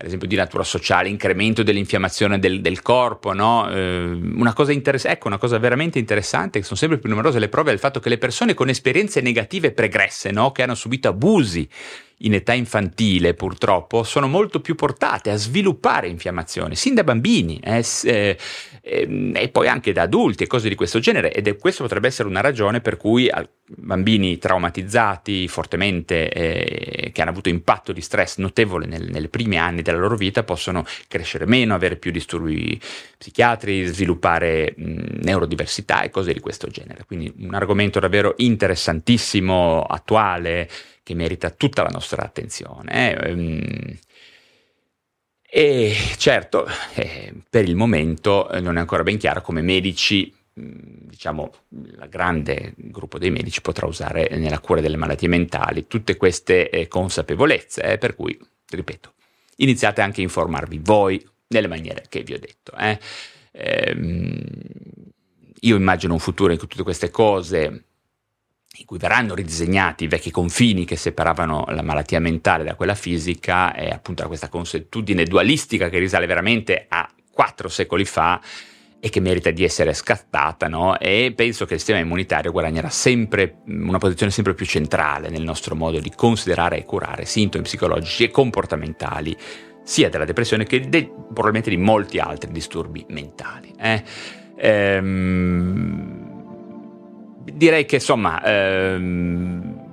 ad 0.00 0.06
esempio 0.06 0.28
di 0.28 0.36
natura 0.36 0.62
sociale, 0.62 1.08
incremento 1.08 1.64
dell'infiammazione 1.64 2.38
del, 2.38 2.60
del 2.60 2.82
corpo, 2.82 3.32
no? 3.32 3.68
eh, 3.68 4.04
una, 4.04 4.52
cosa 4.52 4.70
interess- 4.70 5.06
ecco, 5.06 5.26
una 5.26 5.38
cosa 5.38 5.58
veramente 5.58 5.98
interessante, 5.98 6.60
che 6.60 6.64
sono 6.64 6.78
sempre 6.78 6.98
più 6.98 7.08
numerose 7.08 7.40
le 7.40 7.48
prove 7.48 7.70
del 7.70 7.80
fatto 7.80 7.98
che 7.98 8.08
le 8.08 8.16
persone 8.16 8.54
con 8.54 8.68
esperienze 8.68 9.20
negative 9.20 9.72
pregresse, 9.72 10.30
no? 10.30 10.52
che 10.52 10.62
hanno 10.62 10.76
subito 10.76 11.08
abusi 11.08 11.68
in 12.18 12.34
età 12.34 12.52
infantile 12.52 13.34
purtroppo 13.34 14.02
sono 14.02 14.26
molto 14.26 14.60
più 14.60 14.74
portate 14.74 15.30
a 15.30 15.36
sviluppare 15.36 16.08
infiammazione, 16.08 16.74
sin 16.74 16.94
da 16.94 17.04
bambini 17.04 17.60
eh, 17.62 17.84
eh, 18.04 18.36
eh, 18.82 19.32
e 19.34 19.48
poi 19.50 19.68
anche 19.68 19.92
da 19.92 20.02
adulti 20.02 20.44
e 20.44 20.46
cose 20.46 20.68
di 20.68 20.74
questo 20.74 20.98
genere 20.98 21.32
ed 21.32 21.46
è, 21.46 21.56
questo 21.56 21.82
potrebbe 21.82 22.08
essere 22.08 22.28
una 22.28 22.40
ragione 22.40 22.80
per 22.80 22.96
cui 22.96 23.30
bambini 23.66 24.38
traumatizzati 24.38 25.46
fortemente, 25.46 26.30
eh, 26.30 27.10
che 27.12 27.20
hanno 27.20 27.30
avuto 27.30 27.48
impatto 27.48 27.92
di 27.92 28.00
stress 28.00 28.38
notevole 28.38 28.86
nel, 28.86 29.08
nei 29.10 29.28
primi 29.28 29.58
anni 29.58 29.82
della 29.82 29.98
loro 29.98 30.16
vita 30.16 30.42
possono 30.42 30.84
crescere 31.06 31.46
meno, 31.46 31.74
avere 31.74 31.96
più 31.96 32.10
disturbi 32.10 32.80
psichiatri, 33.18 33.84
sviluppare 33.84 34.74
mh, 34.76 35.20
neurodiversità 35.22 36.02
e 36.02 36.10
cose 36.10 36.32
di 36.32 36.40
questo 36.40 36.66
genere. 36.68 37.04
Quindi 37.04 37.32
un 37.40 37.54
argomento 37.54 38.00
davvero 38.00 38.34
interessantissimo, 38.38 39.82
attuale, 39.82 40.68
che 41.08 41.14
merita 41.14 41.48
tutta 41.48 41.82
la 41.82 41.88
nostra 41.88 42.22
attenzione. 42.22 43.16
Eh. 43.16 43.98
E 45.50 45.94
certo, 46.18 46.66
eh, 46.94 47.32
per 47.48 47.66
il 47.66 47.74
momento 47.74 48.50
eh, 48.50 48.60
non 48.60 48.76
è 48.76 48.80
ancora 48.80 49.02
ben 49.02 49.16
chiaro 49.16 49.40
come 49.40 49.62
medici, 49.62 50.30
diciamo, 50.52 51.50
il 51.70 52.06
grande 52.10 52.74
gruppo 52.76 53.18
dei 53.18 53.30
medici 53.30 53.62
potrà 53.62 53.86
usare 53.86 54.28
nella 54.36 54.58
cura 54.58 54.82
delle 54.82 54.98
malattie 54.98 55.28
mentali 55.28 55.86
tutte 55.86 56.18
queste 56.18 56.86
consapevolezze, 56.88 57.96
per 57.96 58.14
cui, 58.14 58.38
ripeto, 58.68 59.14
iniziate 59.56 60.02
anche 60.02 60.20
a 60.20 60.24
informarvi 60.24 60.80
voi 60.82 61.26
nelle 61.46 61.68
maniere 61.68 62.04
che 62.10 62.22
vi 62.22 62.34
ho 62.34 62.38
detto. 62.38 62.76
Eh. 62.76 62.98
Ehm, 63.52 64.42
io 65.60 65.76
immagino 65.76 66.12
un 66.12 66.18
futuro 66.18 66.52
in 66.52 66.58
cui 66.58 66.68
tutte 66.68 66.82
queste 66.82 67.08
cose 67.08 67.84
in 68.76 68.84
cui 68.84 68.98
verranno 68.98 69.34
ridisegnati 69.34 70.04
i 70.04 70.08
vecchi 70.08 70.30
confini 70.30 70.84
che 70.84 70.96
separavano 70.96 71.64
la 71.68 71.82
malattia 71.82 72.20
mentale 72.20 72.64
da 72.64 72.74
quella 72.74 72.94
fisica 72.94 73.74
e 73.74 73.88
appunto 73.88 74.22
da 74.22 74.28
questa 74.28 74.48
consuetudine 74.48 75.24
dualistica 75.24 75.88
che 75.88 75.98
risale 75.98 76.26
veramente 76.26 76.84
a 76.88 77.08
quattro 77.32 77.68
secoli 77.68 78.04
fa 78.04 78.40
e 79.00 79.10
che 79.10 79.20
merita 79.20 79.50
di 79.50 79.62
essere 79.62 79.94
scattata, 79.94 80.66
no? 80.66 80.98
E 80.98 81.32
penso 81.34 81.64
che 81.66 81.74
il 81.74 81.78
sistema 81.78 82.00
immunitario 82.00 82.50
guadagnerà 82.50 82.90
sempre 82.90 83.58
una 83.66 83.98
posizione 83.98 84.32
sempre 84.32 84.54
più 84.54 84.66
centrale 84.66 85.28
nel 85.28 85.42
nostro 85.42 85.76
modo 85.76 86.00
di 86.00 86.10
considerare 86.14 86.78
e 86.78 86.84
curare 86.84 87.24
sintomi 87.24 87.62
psicologici 87.62 88.24
e 88.24 88.30
comportamentali, 88.30 89.36
sia 89.84 90.08
della 90.08 90.24
depressione 90.24 90.64
che 90.64 90.80
de- 90.80 91.08
probabilmente 91.08 91.70
di 91.70 91.76
molti 91.76 92.18
altri 92.18 92.50
disturbi 92.50 93.06
mentali. 93.08 93.72
Eh? 93.78 94.02
Ehm, 94.56 96.17
direi 97.54 97.84
che 97.84 97.96
insomma 97.96 98.42
ehm, 98.42 99.86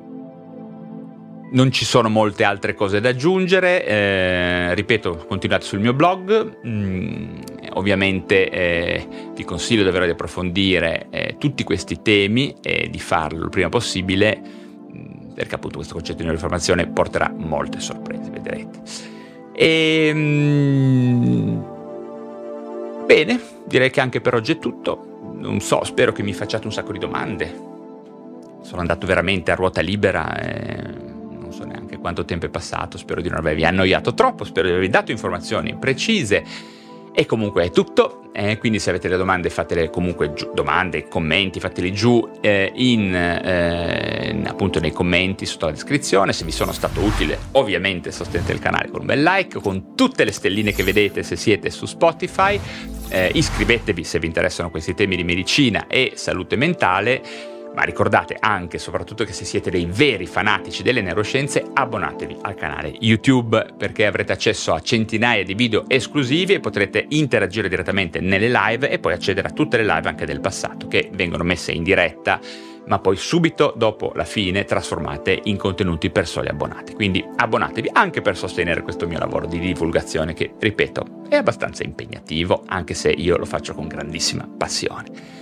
non 1.51 1.71
ci 1.71 1.85
sono 1.85 2.09
molte 2.09 2.43
altre 2.43 2.73
cose 2.73 2.99
da 2.99 3.09
aggiungere, 3.09 3.85
eh, 3.85 4.73
ripeto, 4.73 5.25
continuate 5.27 5.63
sul 5.63 5.79
mio 5.79 5.93
blog, 5.93 6.57
mm, 6.65 7.37
ovviamente 7.73 8.49
eh, 8.49 9.07
vi 9.33 9.43
consiglio 9.43 9.83
davvero 9.83 10.05
di 10.05 10.11
approfondire 10.11 11.07
eh, 11.09 11.35
tutti 11.37 11.63
questi 11.63 12.01
temi 12.01 12.55
e 12.61 12.89
di 12.89 12.99
farlo 12.99 13.43
il 13.43 13.49
prima 13.49 13.69
possibile, 13.69 14.41
mm, 14.41 15.33
perché 15.33 15.55
appunto 15.55 15.77
questo 15.77 15.93
concetto 15.93 16.23
di 16.23 16.29
riformazione 16.29 16.87
porterà 16.87 17.33
molte 17.35 17.79
sorprese, 17.79 18.29
vedrete. 18.31 18.81
E, 19.53 20.11
mm, 20.13 21.59
bene, 23.05 23.39
direi 23.65 23.89
che 23.91 24.01
anche 24.01 24.19
per 24.19 24.33
oggi 24.33 24.53
è 24.53 24.59
tutto, 24.59 25.14
non 25.33 25.59
so, 25.59 25.83
spero 25.83 26.11
che 26.11 26.23
mi 26.23 26.33
facciate 26.33 26.65
un 26.65 26.73
sacco 26.73 26.91
di 26.91 26.99
domande, 26.99 27.53
sono 28.61 28.81
andato 28.81 29.05
veramente 29.05 29.51
a 29.51 29.55
ruota 29.55 29.81
libera. 29.81 30.37
Eh, 30.39 31.13
so 31.55 31.63
neanche 31.63 31.97
quanto 31.97 32.25
tempo 32.25 32.45
è 32.45 32.49
passato, 32.49 32.97
spero 32.97 33.21
di 33.21 33.29
non 33.29 33.39
avervi 33.39 33.65
annoiato 33.65 34.13
troppo, 34.13 34.43
spero 34.43 34.67
di 34.67 34.73
avervi 34.73 34.89
dato 34.89 35.11
informazioni 35.11 35.75
precise. 35.75 36.43
E 37.17 37.25
comunque 37.25 37.63
è 37.63 37.71
tutto, 37.71 38.29
eh, 38.33 38.57
quindi 38.57 38.77
se 38.77 38.89
avete 38.89 39.07
le 39.07 39.15
domande 39.15 39.49
fatele 39.49 39.89
comunque 39.89 40.33
giù, 40.33 40.51
domande, 40.53 41.07
commenti, 41.07 41.61
fateli 41.61 41.93
giù 41.93 42.29
eh, 42.41 42.73
in, 42.75 43.15
eh, 43.15 44.41
appunto 44.45 44.81
nei 44.81 44.91
commenti 44.91 45.45
sotto 45.45 45.67
la 45.67 45.71
descrizione, 45.71 46.33
se 46.33 46.43
vi 46.43 46.51
sono 46.51 46.73
stato 46.73 46.99
utile 46.99 47.39
ovviamente 47.51 48.11
sostenete 48.11 48.51
il 48.51 48.59
canale 48.59 48.89
con 48.89 48.99
un 48.99 49.05
bel 49.05 49.23
like, 49.23 49.61
con 49.61 49.95
tutte 49.95 50.25
le 50.25 50.33
stelline 50.33 50.73
che 50.73 50.83
vedete 50.83 51.23
se 51.23 51.37
siete 51.37 51.69
su 51.69 51.85
Spotify, 51.85 52.59
eh, 53.07 53.31
iscrivetevi 53.33 54.03
se 54.03 54.19
vi 54.19 54.27
interessano 54.27 54.69
questi 54.69 54.93
temi 54.93 55.15
di 55.15 55.23
medicina 55.23 55.87
e 55.87 56.11
salute 56.15 56.57
mentale 56.57 57.53
ma 57.75 57.83
ricordate 57.83 58.37
anche, 58.39 58.77
soprattutto 58.77 59.23
che 59.25 59.33
se 59.33 59.45
siete 59.45 59.69
dei 59.69 59.85
veri 59.85 60.25
fanatici 60.25 60.81
delle 60.81 61.01
neuroscienze, 61.01 61.63
abbonatevi 61.73 62.37
al 62.41 62.55
canale 62.55 62.95
YouTube 62.99 63.73
perché 63.77 64.05
avrete 64.05 64.31
accesso 64.31 64.73
a 64.73 64.79
centinaia 64.79 65.43
di 65.43 65.53
video 65.53 65.83
esclusivi 65.87 66.53
e 66.53 66.59
potrete 66.59 67.05
interagire 67.09 67.69
direttamente 67.69 68.19
nelle 68.21 68.49
live 68.49 68.89
e 68.89 68.99
poi 68.99 69.13
accedere 69.13 69.49
a 69.49 69.51
tutte 69.51 69.77
le 69.77 69.83
live 69.83 70.07
anche 70.07 70.25
del 70.25 70.39
passato 70.39 70.87
che 70.87 71.09
vengono 71.13 71.43
messe 71.43 71.71
in 71.71 71.83
diretta 71.83 72.39
ma 72.87 72.99
poi 72.99 73.15
subito 73.15 73.73
dopo 73.75 74.11
la 74.15 74.25
fine 74.25 74.63
trasformate 74.63 75.41
in 75.45 75.57
contenuti 75.57 76.09
per 76.09 76.27
soli 76.27 76.49
abbonati. 76.49 76.93
Quindi 76.93 77.25
abbonatevi 77.35 77.89
anche 77.91 78.21
per 78.21 78.37
sostenere 78.37 78.83
questo 78.83 79.07
mio 79.07 79.19
lavoro 79.19 79.47
di 79.47 79.59
divulgazione 79.59 80.33
che, 80.33 80.53
ripeto, 80.57 81.23
è 81.29 81.35
abbastanza 81.35 81.83
impegnativo, 81.83 82.63
anche 82.67 82.93
se 82.93 83.09
io 83.09 83.37
lo 83.37 83.45
faccio 83.45 83.73
con 83.73 83.87
grandissima 83.87 84.47
passione. 84.55 85.34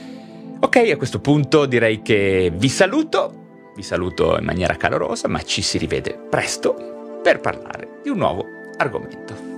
Ok, 0.63 0.77
a 0.77 0.95
questo 0.95 1.19
punto 1.19 1.65
direi 1.65 2.01
che 2.01 2.49
vi 2.55 2.69
saluto, 2.69 3.71
vi 3.75 3.83
saluto 3.83 4.37
in 4.39 4.45
maniera 4.45 4.77
calorosa, 4.77 5.27
ma 5.27 5.41
ci 5.41 5.61
si 5.61 5.77
rivede 5.77 6.13
presto 6.13 7.19
per 7.21 7.41
parlare 7.41 7.99
di 8.01 8.07
un 8.07 8.19
nuovo 8.19 8.45
argomento. 8.77 9.52